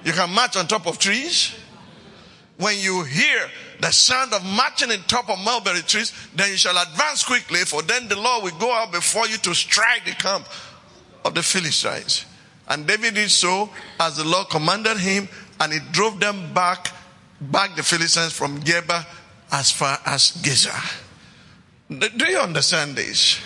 You 0.06 0.14
can 0.14 0.30
march 0.30 0.56
on 0.56 0.68
top 0.68 0.86
of 0.86 1.00
trees. 1.00 1.54
When 2.58 2.78
you 2.78 3.04
hear 3.04 3.50
the 3.82 3.92
sound 3.92 4.34
of 4.34 4.46
marching 4.46 4.92
in 4.92 5.02
top 5.02 5.30
of 5.30 5.40
mulberry 5.40 5.82
trees, 5.82 6.14
then 6.36 6.52
you 6.52 6.58
shall 6.58 6.78
advance 6.78 7.24
quickly, 7.24 7.60
for 7.62 7.82
then 7.82 8.08
the 8.08 8.16
Lord 8.16 8.44
will 8.44 8.60
go 8.60 8.72
out 8.72 8.94
before 8.94 9.28
you 9.28 9.38
to 9.38 9.54
strike 9.54 10.06
the 10.06 10.12
camp 10.12 10.48
of 11.26 11.34
the 11.34 11.42
Philistines. 11.42 12.26
And 12.70 12.88
David 12.88 13.16
did 13.16 13.32
so 13.32 13.70
as 14.00 14.16
the 14.18 14.24
Lord 14.24 14.50
commanded 14.50 14.98
him, 14.98 15.28
and 15.60 15.74
he 15.74 15.80
drove 15.92 16.20
them 16.20 16.54
back, 16.54 16.92
back 17.42 17.76
the 17.76 17.84
Philistines 17.84 18.32
from 18.32 18.60
Geba 18.62 19.06
as 19.52 19.72
far 19.72 20.00
as 20.06 20.32
Gezer. 20.34 21.02
Do 21.90 22.32
you 22.32 22.38
understand 22.38 22.96
this? 22.96 23.40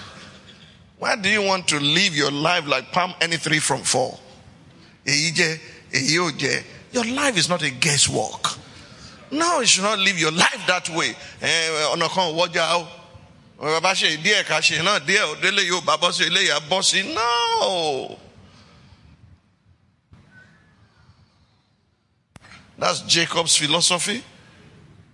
Why 0.97 1.15
do 1.15 1.29
you 1.29 1.41
want 1.41 1.69
to 1.69 1.79
live 1.79 2.15
your 2.15 2.31
life 2.31 2.67
like 2.67 2.91
palm 2.91 3.13
any 3.21 3.37
Your 5.91 7.05
life 7.05 7.37
is 7.37 7.49
not 7.49 7.61
a 7.61 7.69
guesswork. 7.69 8.57
No, 9.31 9.59
you 9.59 9.67
should 9.67 9.83
not 9.83 9.99
live 9.99 10.17
your 10.19 10.31
life 10.31 10.63
that 10.67 10.89
way. 10.89 11.15
Eh, 11.41 11.69
ọ̀nà 11.93 12.09
kan 12.09 12.33
wọ́jà 12.33 12.75
o 12.79 12.87
bàbá 13.59 13.93
ṣe 13.93 14.17
díẹ̀ 14.23 14.43
ká 14.47 14.59
ṣe 14.61 14.81
náà 14.83 14.99
díẹ̀ 14.99 15.21
ò 15.21 15.63
yóò 15.69 15.81
bá 15.85 15.97
bọ́ 15.97 16.11
sí 16.11 16.23
eléyà 16.25 16.59
bọ́ 16.69 16.81
sí 16.83 17.03
no. 17.13 18.17
That's 22.79 23.01
Jacob's 23.01 23.57
philosophy 23.57 24.23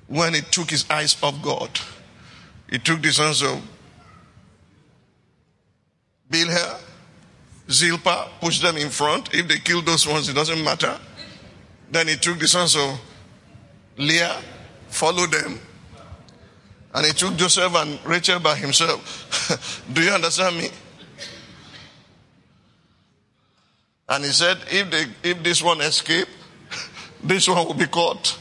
when 0.08 0.36
he 0.36 0.42
took 0.42 0.70
his 0.70 0.86
eyes 0.90 1.16
off 1.24 1.42
God. 1.42 1.72
He 2.70 2.78
took 2.78 3.02
the 3.02 3.12
sons 3.12 3.42
of 3.42 3.60
Bilhah, 6.30 6.80
Zilpah, 7.70 8.30
pushed 8.40 8.62
them 8.62 8.78
in 8.78 8.90
front. 8.90 9.34
If 9.34 9.48
they 9.48 9.58
killed 9.58 9.86
those 9.86 10.08
ones, 10.08 10.30
it 10.30 10.34
doesn't 10.34 10.64
matter. 10.64 10.98
Then 11.92 12.08
he 12.08 12.16
took 12.16 12.40
the 12.40 12.48
sons 12.48 12.76
of 12.76 13.00
Leah, 13.98 14.42
followed 14.90 15.32
them, 15.32 15.60
and 16.94 17.06
he 17.06 17.12
took 17.12 17.36
Joseph 17.36 17.76
and 17.76 18.00
Rachel 18.06 18.40
by 18.40 18.56
himself. 18.56 19.84
Do 19.94 20.02
you 20.02 20.12
understand 20.12 20.58
me? 20.58 20.70
And 24.08 24.24
he 24.24 24.32
said, 24.32 24.58
if, 24.70 24.92
they, 24.92 25.30
if 25.30 25.44
this 25.44 25.62
one 25.62 25.82
escape, 25.82 26.28
this 27.24 27.48
one 27.50 27.66
will 27.66 27.74
be 27.74 27.88
caught. 27.88 28.40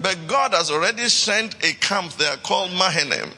But 0.00 0.18
God 0.26 0.52
has 0.52 0.70
already 0.70 1.08
sent 1.08 1.54
a 1.64 1.74
camp 1.74 2.12
there 2.14 2.36
called 2.38 2.72
Mahanaim. 2.72 3.30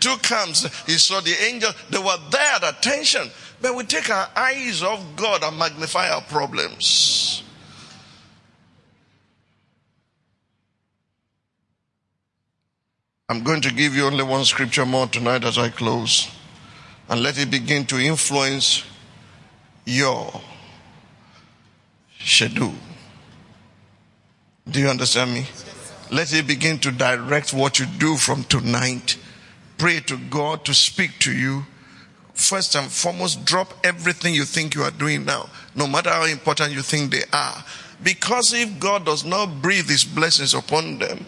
Two 0.00 0.16
camps. 0.22 0.64
He 0.86 0.92
saw 0.92 1.20
the 1.20 1.34
angel. 1.44 1.70
They 1.90 1.98
were 1.98 2.16
there 2.30 2.54
at 2.54 2.78
attention. 2.78 3.30
But 3.60 3.76
we 3.76 3.84
take 3.84 4.08
our 4.08 4.28
eyes 4.34 4.82
off 4.82 5.04
God 5.16 5.42
and 5.42 5.58
magnify 5.58 6.08
our 6.08 6.22
problems. 6.22 7.42
I'm 13.28 13.44
going 13.44 13.60
to 13.60 13.72
give 13.72 13.94
you 13.94 14.06
only 14.06 14.24
one 14.24 14.44
scripture 14.44 14.84
more 14.86 15.06
tonight 15.06 15.44
as 15.44 15.56
I 15.56 15.68
close. 15.68 16.28
And 17.08 17.22
let 17.22 17.38
it 17.38 17.50
begin 17.50 17.84
to 17.86 17.98
influence 17.98 18.84
your 19.84 20.40
schedule. 22.18 22.74
Do 24.68 24.80
you 24.80 24.88
understand 24.88 25.32
me? 25.32 25.46
Let 26.10 26.32
it 26.32 26.46
begin 26.46 26.78
to 26.80 26.90
direct 26.90 27.52
what 27.52 27.78
you 27.78 27.86
do 27.86 28.16
from 28.16 28.44
tonight. 28.44 29.16
Pray 29.78 30.00
to 30.00 30.16
God 30.16 30.64
to 30.64 30.74
speak 30.74 31.18
to 31.20 31.32
you 31.32 31.66
first 32.40 32.74
and 32.74 32.90
foremost, 32.90 33.44
drop 33.44 33.74
everything 33.84 34.34
you 34.34 34.44
think 34.44 34.74
you 34.74 34.82
are 34.82 34.90
doing 34.90 35.24
now, 35.24 35.48
no 35.74 35.86
matter 35.86 36.10
how 36.10 36.24
important 36.24 36.72
you 36.72 36.82
think 36.82 37.12
they 37.12 37.24
are. 37.32 37.64
Because 38.02 38.52
if 38.54 38.80
God 38.80 39.04
does 39.04 39.24
not 39.24 39.60
breathe 39.60 39.88
His 39.88 40.04
blessings 40.04 40.54
upon 40.54 40.98
them, 40.98 41.26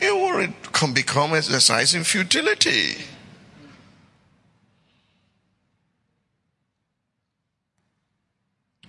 it 0.00 0.12
will 0.14 0.92
become 0.92 1.34
exercise 1.34 1.94
in 1.94 2.04
futility. 2.04 2.96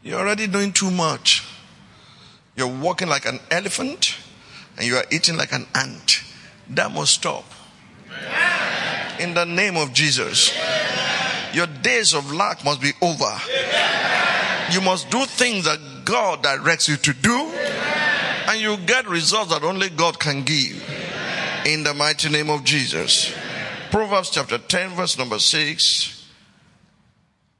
You're 0.03 0.19
already 0.19 0.47
doing 0.47 0.73
too 0.73 0.89
much. 0.89 1.45
You're 2.55 2.67
walking 2.67 3.07
like 3.07 3.25
an 3.25 3.39
elephant 3.49 4.17
and 4.77 4.85
you 4.85 4.95
are 4.95 5.05
eating 5.11 5.37
like 5.37 5.53
an 5.53 5.67
ant. 5.75 6.23
That 6.69 6.91
must 6.91 7.13
stop. 7.13 7.45
In 9.19 9.33
the 9.33 9.45
name 9.45 9.77
of 9.77 9.93
Jesus. 9.93 10.51
Your 11.53 11.67
days 11.67 12.13
of 12.13 12.31
lack 12.31 12.63
must 12.63 12.81
be 12.81 12.91
over. 13.01 13.23
Amen. 13.23 14.71
You 14.71 14.81
must 14.81 15.09
do 15.09 15.25
things 15.25 15.65
that 15.65 15.79
God 16.05 16.43
directs 16.43 16.87
you 16.87 16.97
to 16.97 17.13
do. 17.13 17.33
Amen. 17.33 18.43
And 18.47 18.59
you 18.59 18.77
get 18.77 19.07
results 19.07 19.51
that 19.51 19.63
only 19.63 19.89
God 19.89 20.19
can 20.19 20.43
give. 20.43 20.83
Amen. 20.89 21.67
In 21.67 21.83
the 21.83 21.93
mighty 21.93 22.29
name 22.29 22.49
of 22.49 22.63
Jesus. 22.63 23.33
Proverbs 23.91 24.29
chapter 24.29 24.57
10 24.57 24.91
verse 24.91 25.17
number 25.17 25.39
6. 25.39 26.17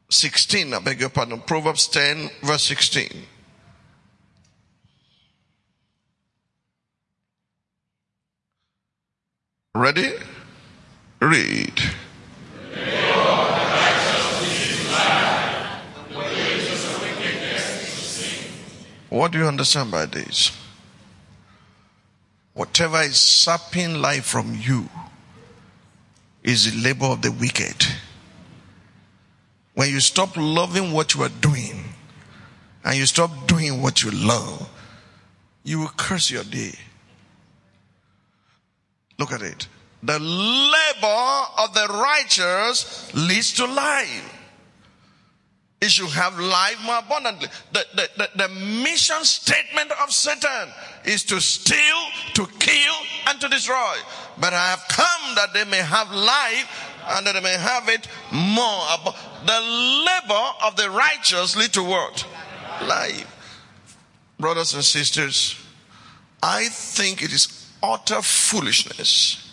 16, 0.09 0.73
I 0.73 0.79
beg 0.79 0.99
your 0.99 1.09
pardon. 1.09 1.39
Proverbs 1.41 1.87
10 1.87 2.29
verse 2.43 2.63
16. 2.63 3.09
Ready? 9.73 10.13
Read. 11.21 11.81
What 19.11 19.33
do 19.33 19.39
you 19.39 19.45
understand 19.45 19.91
by 19.91 20.05
this? 20.05 20.57
Whatever 22.53 23.01
is 23.01 23.17
sapping 23.17 24.01
life 24.01 24.23
from 24.23 24.57
you 24.57 24.87
is 26.43 26.71
the 26.71 26.81
labor 26.81 27.07
of 27.07 27.21
the 27.21 27.29
wicked. 27.33 27.85
When 29.73 29.89
you 29.89 29.99
stop 29.99 30.37
loving 30.37 30.93
what 30.93 31.13
you 31.13 31.23
are 31.23 31.29
doing 31.41 31.83
and 32.85 32.95
you 32.95 33.05
stop 33.05 33.31
doing 33.47 33.81
what 33.81 34.01
you 34.01 34.11
love, 34.11 34.69
you 35.65 35.79
will 35.79 35.91
curse 35.97 36.31
your 36.31 36.45
day. 36.45 36.71
Look 39.19 39.33
at 39.33 39.41
it. 39.41 39.67
The 40.03 40.19
labor 40.19 41.43
of 41.57 41.73
the 41.73 41.87
righteous 41.89 43.13
leads 43.13 43.51
to 43.55 43.65
life. 43.65 44.40
It 45.81 45.89
should 45.89 46.09
have 46.09 46.39
life 46.39 46.77
more 46.83 46.99
abundantly. 46.99 47.47
The, 47.73 47.85
the, 47.95 48.09
the, 48.15 48.29
the, 48.35 48.49
mission 48.49 49.23
statement 49.23 49.91
of 50.03 50.11
Satan 50.11 50.69
is 51.05 51.23
to 51.23 51.41
steal, 51.41 51.97
to 52.35 52.45
kill, 52.59 52.93
and 53.27 53.41
to 53.41 53.47
destroy. 53.49 53.95
But 54.39 54.53
I 54.53 54.69
have 54.69 54.83
come 54.87 55.35
that 55.35 55.55
they 55.55 55.65
may 55.65 55.81
have 55.81 56.11
life 56.11 56.87
and 57.07 57.25
that 57.25 57.33
they 57.33 57.41
may 57.41 57.57
have 57.57 57.89
it 57.89 58.07
more. 58.31 58.85
The 59.43 59.59
labor 60.05 60.49
of 60.63 60.75
the 60.75 60.91
righteous 60.91 61.55
lead 61.55 61.73
to 61.73 61.83
what? 61.83 62.27
Life. 62.83 63.27
Brothers 64.39 64.75
and 64.75 64.83
sisters, 64.83 65.59
I 66.43 66.65
think 66.65 67.23
it 67.23 67.33
is 67.33 67.71
utter 67.81 68.21
foolishness 68.21 69.51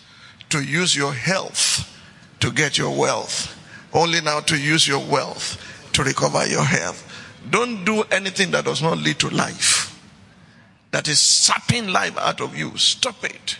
to 0.49 0.61
use 0.61 0.95
your 0.95 1.13
health 1.13 1.91
to 2.39 2.51
get 2.51 2.77
your 2.77 2.95
wealth. 2.95 3.55
Only 3.93 4.21
now 4.21 4.41
to 4.41 4.55
use 4.55 4.87
your 4.87 5.03
wealth 5.03 5.57
to 5.93 6.03
recover 6.03 6.45
your 6.47 6.63
health. 6.63 7.05
Don't 7.49 7.85
do 7.85 8.03
anything 8.11 8.51
that 8.51 8.65
does 8.65 8.81
not 8.81 8.97
lead 8.97 9.19
to 9.19 9.29
life. 9.29 9.99
That 10.91 11.07
is 11.07 11.19
sapping 11.19 11.87
life 11.89 12.17
out 12.17 12.41
of 12.41 12.57
you. 12.57 12.77
Stop 12.77 13.23
it. 13.23 13.57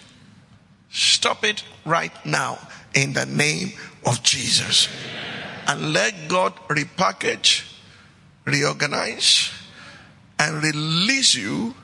Stop 0.89 1.43
it 1.43 1.63
right 1.85 2.13
now 2.25 2.57
in 2.93 3.13
the 3.13 3.25
name 3.25 3.73
of 4.05 4.23
Jesus. 4.23 4.89
And 5.67 5.93
let 5.93 6.13
God 6.27 6.55
repackage, 6.67 7.71
reorganize, 8.45 9.51
and 10.39 10.63
release 10.63 11.35
you 11.35 11.75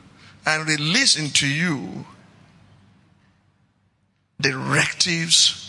and 0.46 0.68
release 0.68 1.18
into 1.18 1.48
you 1.48 2.06
directives 4.40 5.65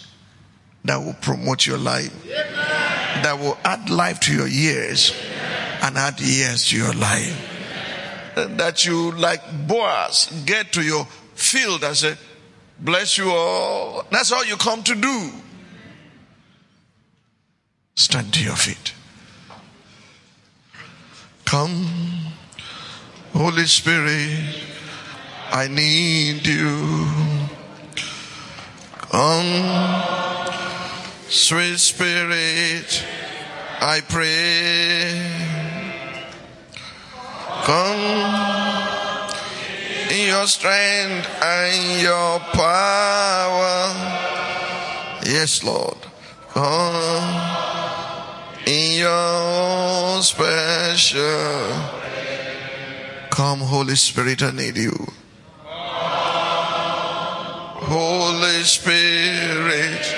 that 0.87 0.97
will 0.97 1.17
promote 1.21 1.67
your 1.67 1.79
life, 1.79 2.13
that 3.23 3.39
will 3.39 3.59
add 3.65 3.91
life 3.91 4.21
to 4.21 4.33
your 4.33 4.49
years 4.49 5.13
and 5.83 5.97
add 5.97 6.21
years 6.21 6.69
to 6.69 6.77
your 6.77 6.93
life. 6.95 7.53
That 8.35 8.85
you, 8.85 9.13
like 9.13 9.41
Boaz, 9.67 10.43
get 10.45 10.73
to 10.73 10.83
your 10.83 11.07
field 11.35 11.85
and 11.85 11.97
say, 11.97 12.17
Bless 12.79 13.17
you 13.17 13.31
all. 13.31 14.05
That's 14.11 14.33
all 14.33 14.45
you 14.45 14.57
come 14.57 14.83
to 14.83 14.95
do. 14.95 15.31
Stand 17.95 18.35
to 18.35 18.45
your 18.45 18.57
feet. 18.57 18.93
Come, 21.47 21.87
Holy 23.33 23.65
Spirit, 23.65 24.63
I 25.51 25.69
need 25.69 26.47
you. 26.47 27.07
Come, 29.11 30.46
sweet 31.29 31.79
Spirit, 31.79 33.05
I 33.81 34.01
pray. 34.09 35.47
Come 37.65 38.77
in 40.11 40.29
your 40.29 40.47
strength 40.47 41.29
and 41.43 42.03
your 42.03 42.39
power. 42.55 43.93
Yes, 45.25 45.65
Lord. 45.65 45.99
Come 46.51 47.41
in 48.67 49.01
your 49.01 50.23
special. 50.23 51.97
Come, 53.31 53.61
Holy 53.61 53.97
Spirit, 53.97 54.43
I 54.43 54.51
need 54.53 54.77
you. 54.77 55.07
Holy 57.89 58.63
Spirit, 58.65 60.16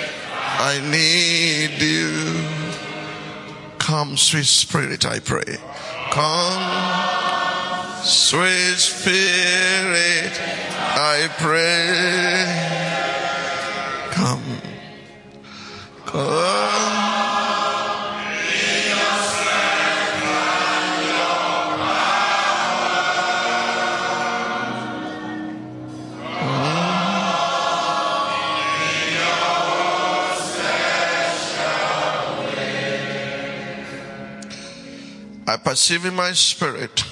I 0.61 0.81
need 0.91 1.81
you. 1.81 2.45
Come, 3.79 4.17
sweet 4.17 4.45
Spirit, 4.45 5.07
I 5.07 5.21
pray. 5.21 5.57
Come, 6.11 8.03
sweet 8.03 8.77
Spirit, 8.77 10.33
I 10.97 11.29
pray. 11.39 12.45
Come, 14.11 14.61
come. 16.05 16.78
Perceive 35.59 36.05
in 36.05 36.15
my 36.15 36.33
spirit, 36.33 37.05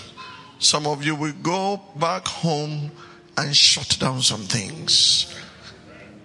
some 0.59 0.87
of 0.87 1.05
you 1.05 1.15
will 1.15 1.35
go 1.43 1.81
back 1.97 2.27
home 2.27 2.91
and 3.37 3.55
shut 3.55 3.99
down 4.01 4.23
some 4.23 4.43
things. 4.43 5.35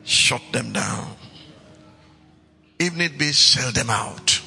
Shut 0.03 0.41
them 0.51 0.71
down. 0.73 1.15
If 2.79 2.95
need 2.95 3.17
be, 3.17 3.31
sell 3.31 3.71
them 3.71 3.89
out. 3.89 4.41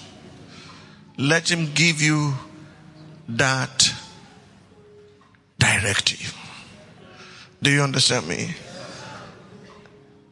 Let 1.16 1.50
him 1.50 1.72
give 1.74 2.02
you 2.02 2.34
that 3.28 3.92
directive. 5.58 6.34
Do 7.62 7.70
you 7.70 7.82
understand 7.82 8.26
me? 8.26 8.54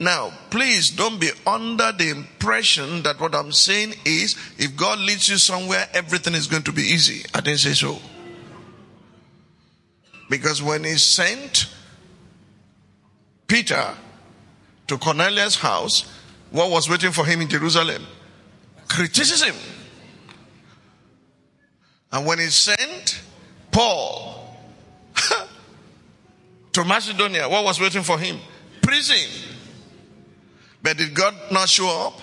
Now, 0.02 0.32
please 0.50 0.90
don't 0.90 1.20
be 1.20 1.30
under 1.46 1.92
the 1.92 2.10
impression 2.10 3.04
that 3.04 3.20
what 3.20 3.36
I'm 3.36 3.52
saying 3.52 3.94
is 4.04 4.36
if 4.58 4.76
God 4.76 4.98
leads 4.98 5.28
you 5.28 5.36
somewhere, 5.36 5.88
everything 5.94 6.34
is 6.34 6.48
going 6.48 6.64
to 6.64 6.72
be 6.72 6.82
easy. 6.82 7.24
I 7.32 7.40
didn't 7.40 7.60
say 7.60 7.74
so. 7.74 7.98
Because 10.28 10.60
when 10.60 10.82
he 10.82 10.96
sent 10.96 11.72
Peter 13.46 13.94
to 14.88 14.98
Cornelius' 14.98 15.54
house, 15.54 16.12
what 16.50 16.68
was 16.68 16.90
waiting 16.90 17.12
for 17.12 17.24
him 17.24 17.40
in 17.40 17.48
Jerusalem? 17.48 18.04
Criticism. 18.88 19.54
And 22.10 22.26
when 22.26 22.40
he 22.40 22.46
sent 22.46 23.22
Paul 23.70 24.56
to 26.72 26.84
Macedonia, 26.84 27.48
what 27.48 27.62
was 27.62 27.78
waiting 27.78 28.02
for 28.02 28.18
him? 28.18 28.40
Prison. 28.82 29.51
But 30.82 30.96
did 30.96 31.14
God 31.14 31.34
not 31.50 31.68
show 31.68 32.06
up? 32.06 32.20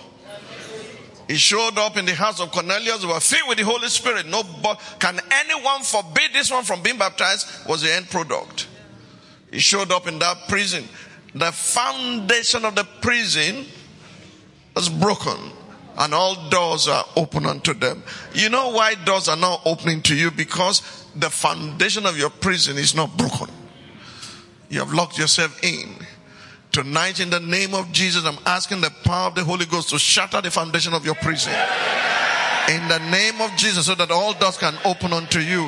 He 1.28 1.36
showed 1.36 1.78
up 1.78 1.96
in 1.96 2.06
the 2.06 2.16
house 2.16 2.42
of 2.42 2.52
Cornelius. 2.52 3.06
Were 3.06 3.20
filled 3.20 3.50
with 3.50 3.60
the 3.60 3.64
Holy 3.64 3.88
Spirit. 3.88 4.26
No, 4.26 4.42
but 4.64 4.82
can 5.00 5.20
anyone 5.32 5.84
forbid 5.84 6.34
this 6.34 6.50
one 6.50 6.64
from 6.64 6.82
being 6.82 6.98
baptized? 6.98 7.48
Was 7.68 7.84
the 7.84 7.94
end 7.94 8.10
product. 8.10 8.68
He 9.52 9.60
showed 9.60 9.92
up 9.92 10.08
in 10.08 10.18
that 10.20 10.48
prison. 10.48 10.86
The 11.36 11.52
foundation 11.52 12.66
of 12.66 12.74
the 12.74 12.84
prison 13.02 13.66
was 14.76 14.90
broken, 14.90 15.38
and 16.00 16.14
all 16.14 16.50
doors 16.50 16.88
are 16.88 17.06
open 17.16 17.46
unto 17.46 17.76
them. 17.76 18.02
You 18.34 18.50
know 18.50 18.72
why 18.72 18.96
doors 18.96 19.28
are 19.30 19.38
not 19.38 19.62
opening 19.66 20.02
to 20.04 20.16
you? 20.16 20.32
Because 20.32 21.06
the 21.16 21.30
foundation 21.30 22.08
of 22.08 22.18
your 22.18 22.32
prison 22.32 22.78
is 22.78 22.96
not 22.96 23.16
broken. 23.18 23.50
You 24.70 24.80
have 24.80 24.94
locked 24.94 25.20
yourself 25.20 25.64
in. 25.64 25.96
Tonight, 26.72 27.20
in 27.20 27.30
the 27.32 27.40
name 27.40 27.74
of 27.74 27.92
Jesus, 27.92 28.26
I'm 28.26 28.38
asking 28.46 28.82
the 28.82 28.92
power 29.04 29.28
of 29.28 29.36
the 29.36 29.44
Holy 29.44 29.66
Ghost 29.66 29.90
to 29.90 29.98
shatter 29.98 30.40
the 30.40 30.52
foundation 30.52 30.94
of 30.94 31.04
your 31.04 31.16
prison. 31.16 31.54
In 32.70 32.88
the 32.88 33.00
name 33.10 33.42
of 33.42 33.56
Jesus, 33.58 33.88
so 33.88 33.96
that 33.96 34.12
all 34.12 34.34
doors 34.34 34.58
can 34.58 34.76
open 34.86 35.12
unto 35.12 35.40
you. 35.40 35.68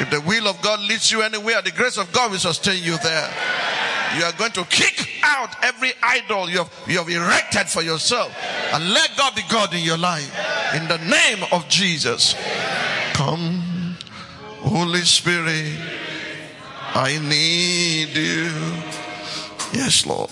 If 0.00 0.10
the 0.10 0.20
will 0.20 0.46
of 0.46 0.60
God 0.62 0.80
leads 0.80 1.10
you 1.10 1.22
anywhere, 1.22 1.62
the 1.62 1.72
grace 1.72 1.98
of 1.98 2.12
God 2.12 2.30
will 2.30 2.38
sustain 2.38 2.82
you 2.82 2.96
there. 2.98 3.30
You 4.16 4.24
are 4.24 4.32
going 4.32 4.52
to 4.52 4.64
kick 4.64 5.08
out 5.24 5.56
every 5.64 5.92
idol 6.00 6.48
you 6.48 6.58
have, 6.58 6.72
you 6.86 6.98
have 6.98 7.08
erected 7.08 7.68
for 7.68 7.82
yourself 7.82 8.32
and 8.72 8.92
let 8.92 9.16
God 9.16 9.34
be 9.34 9.42
God 9.50 9.74
in 9.74 9.82
your 9.82 9.98
life. 9.98 10.32
In 10.74 10.86
the 10.86 10.98
name 10.98 11.44
of 11.50 11.68
Jesus. 11.68 12.36
Come, 13.14 13.96
Holy 14.60 15.00
Spirit, 15.00 15.78
I 16.94 17.18
need 17.18 18.16
you. 18.16 19.03
Yes, 19.74 20.06
Lord. 20.06 20.30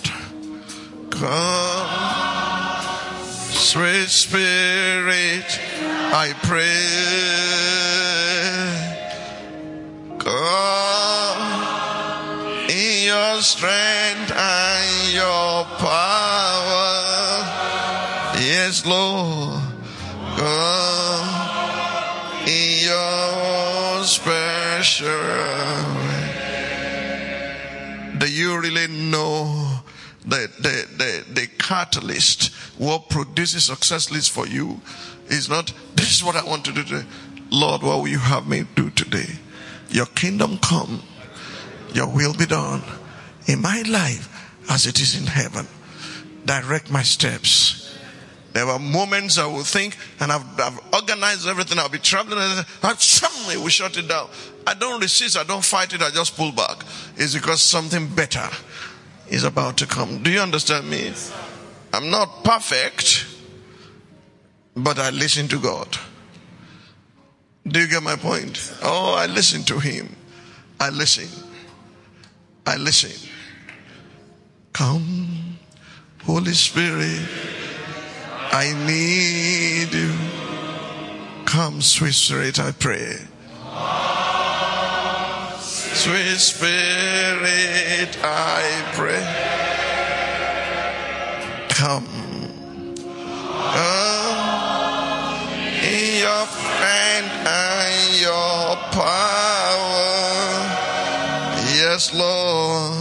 Come, 1.09 1.89
sweet 3.51 4.07
Spirit, 4.07 5.59
I 6.15 6.33
pray. 6.43 6.87
Come 10.17 11.49
in 12.69 13.05
your 13.05 13.41
strength 13.41 14.31
and 14.31 15.13
your 15.13 15.65
power. 15.77 17.43
Yes, 18.39 18.85
Lord. 18.85 19.61
Come 20.37 21.27
in 22.47 22.85
your 22.85 24.03
special. 24.05 25.82
Do 28.23 28.31
you 28.31 28.57
really 28.57 28.87
know 28.87 29.81
the, 30.25 30.49
the, 30.57 30.87
the, 30.97 31.41
the 31.41 31.47
catalyst, 31.59 32.53
what 32.77 33.09
produces 33.09 33.65
success 33.65 34.11
list 34.11 34.31
for 34.31 34.47
you 34.47 34.79
is 35.27 35.49
not, 35.49 35.73
this 35.95 36.15
is 36.15 36.23
what 36.23 36.37
I 36.37 36.45
want 36.45 36.63
to 36.63 36.71
do 36.71 36.83
today. 36.83 37.05
Lord, 37.51 37.83
what 37.83 37.97
will 37.97 38.07
you 38.07 38.19
have 38.19 38.47
me 38.47 38.63
do 38.75 38.89
today? 38.91 39.27
Your 39.89 40.05
kingdom 40.05 40.57
come, 40.59 41.03
your 41.93 42.07
will 42.07 42.33
be 42.33 42.45
done 42.45 42.81
in 43.47 43.61
my 43.61 43.81
life 43.89 44.29
as 44.69 44.85
it 44.85 45.01
is 45.01 45.19
in 45.19 45.27
heaven. 45.27 45.67
Direct 46.45 46.89
my 46.89 47.03
steps. 47.03 47.82
There 48.53 48.67
were 48.67 48.77
moments 48.77 49.39
I 49.39 49.47
will 49.47 49.63
think, 49.63 49.97
and 50.19 50.31
I've, 50.31 50.45
I've 50.59 50.79
organized 50.93 51.47
everything. 51.47 51.79
I'll 51.79 51.89
be 51.89 51.97
traveling, 51.97 52.39
and 52.39 52.99
suddenly 52.99 53.57
we 53.57 53.71
shut 53.71 53.97
it 53.97 54.07
down. 54.07 54.29
I 54.67 54.75
don't 54.75 55.01
resist. 55.01 55.37
I 55.37 55.43
don't 55.43 55.65
fight 55.65 55.93
it. 55.93 56.01
I 56.01 56.11
just 56.11 56.37
pull 56.37 56.51
back. 56.51 56.83
It's 57.17 57.33
because 57.33 57.61
something 57.61 58.07
better 58.07 58.47
is 59.29 59.43
about 59.43 59.77
to 59.77 59.87
come. 59.87 60.21
Do 60.21 60.29
you 60.29 60.39
understand 60.39 60.87
me? 60.87 61.11
I'm 61.91 62.11
not 62.11 62.43
perfect, 62.43 63.25
but 64.75 64.99
I 64.99 65.09
listen 65.09 65.47
to 65.47 65.59
God. 65.59 65.97
Do 67.67 67.79
you 67.79 67.87
get 67.87 68.03
my 68.03 68.15
point? 68.15 68.73
Oh, 68.83 69.15
I 69.17 69.25
listen 69.25 69.63
to 69.63 69.79
Him. 69.79 70.15
I 70.79 70.89
listen. 70.89 71.27
I 72.67 72.77
listen. 72.77 73.29
Come, 74.73 75.57
Holy 76.23 76.53
Spirit. 76.53 77.27
I 78.55 78.71
need 78.85 79.91
you. 79.91 80.13
Come, 81.45 81.81
sweet 81.81 82.13
spirit, 82.13 82.59
I 82.59 82.71
pray. 82.71 83.17
Sweet 85.59 86.37
spirit, 86.37 88.15
I 88.23 88.61
pray. 88.93 89.25
Come. 91.69 92.05
Come 93.73 94.43
in 95.81 96.19
your 96.21 96.45
strength 96.45 97.33
and 97.47 98.21
your 98.21 98.75
power. 98.93 100.13
Yes, 101.73 102.13
Lord. 102.13 102.92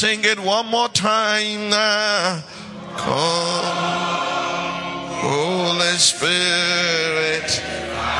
Sing 0.00 0.20
it 0.22 0.38
one 0.38 0.66
more 0.68 0.88
time 0.90 1.70
now. 1.70 2.44
Come, 2.96 3.64
Holy 5.26 5.96
Spirit, 5.98 7.60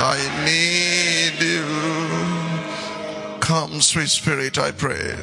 I 0.00 0.18
need 0.44 1.40
you. 1.40 3.38
Come, 3.38 3.80
sweet 3.80 4.08
Spirit, 4.08 4.58
I 4.58 4.72
pray. 4.72 5.14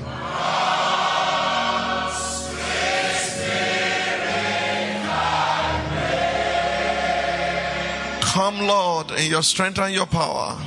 Come, 8.22 8.60
Lord, 8.66 9.12
in 9.12 9.30
your 9.30 9.44
strength 9.44 9.80
and 9.80 9.94
your 9.94 10.06
power. 10.06 10.58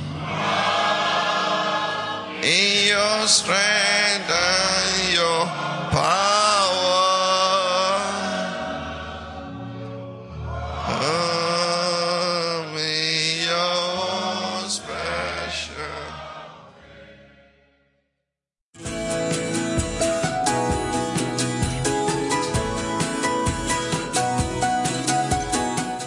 In 2.43 2.87
your 2.89 3.25
strength 3.25 4.29
and 4.29 5.13
your 5.15 5.68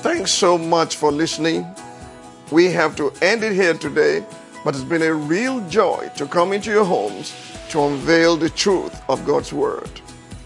Thanks 0.02 0.30
so 0.30 0.56
much 0.56 0.96
for 0.96 1.10
listening. 1.10 1.66
We 2.52 2.70
have 2.72 2.94
to 2.96 3.12
end 3.22 3.42
it 3.42 3.52
here 3.52 3.74
today, 3.74 4.24
but 4.64 4.74
it's 4.74 4.84
been 4.84 5.02
a 5.02 5.12
real 5.12 5.60
joy 5.68 6.10
to 6.16 6.26
come 6.26 6.52
into 6.52 6.70
your 6.70 6.84
homes 6.84 7.51
to 7.72 7.82
unveil 7.82 8.36
the 8.36 8.50
truth 8.50 8.94
of 9.08 9.24
God's 9.26 9.52
Word. 9.52 9.90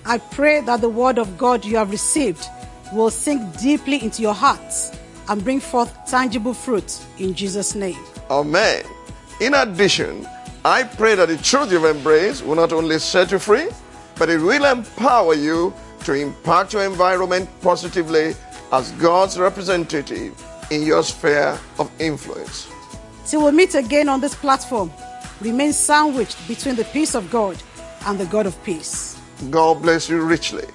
I 0.04 0.18
pray 0.18 0.60
that 0.60 0.80
the 0.80 0.88
word 0.88 1.18
of 1.18 1.36
God 1.36 1.64
you 1.64 1.76
have 1.76 1.90
received 1.90 2.46
will 2.92 3.10
sink 3.10 3.58
deeply 3.58 4.02
into 4.02 4.22
your 4.22 4.34
hearts 4.34 4.96
and 5.28 5.42
bring 5.42 5.58
forth 5.58 5.92
tangible 6.08 6.54
fruit 6.54 7.04
in 7.18 7.34
Jesus' 7.34 7.74
name. 7.74 7.98
Amen. 8.30 8.84
In 9.40 9.54
addition, 9.54 10.26
I 10.64 10.84
pray 10.84 11.16
that 11.16 11.26
the 11.26 11.36
truth 11.38 11.72
you've 11.72 11.84
embraced 11.84 12.44
will 12.44 12.54
not 12.54 12.72
only 12.72 13.00
set 13.00 13.32
you 13.32 13.40
free, 13.40 13.68
but 14.16 14.30
it 14.30 14.38
will 14.38 14.64
empower 14.64 15.34
you 15.34 15.74
to 16.04 16.12
impact 16.12 16.72
your 16.72 16.84
environment 16.84 17.48
positively 17.60 18.34
as 18.72 18.92
God's 18.92 19.38
representative 19.38 20.40
in 20.70 20.82
your 20.82 21.02
sphere 21.02 21.58
of 21.80 21.90
influence. 21.98 22.68
Till 23.26 23.42
we'll 23.42 23.52
meet 23.52 23.74
again 23.74 24.08
on 24.08 24.20
this 24.20 24.36
platform, 24.36 24.92
remain 25.41 25.72
sandwiched 25.72 26.37
between 26.49 26.76
the 26.76 26.84
peace 26.84 27.14
of 27.14 27.30
God 27.30 27.57
and 28.07 28.18
the 28.18 28.26
God 28.26 28.47
of 28.47 28.62
peace. 28.64 29.18
God 29.51 29.82
bless 29.82 30.09
you 30.09 30.20
richly. 30.22 30.66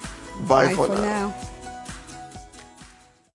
Bye, 0.48 0.66
Bye 0.66 0.74
for, 0.74 0.86
for 0.86 0.94
now. 0.94 1.28
now. 1.30 1.51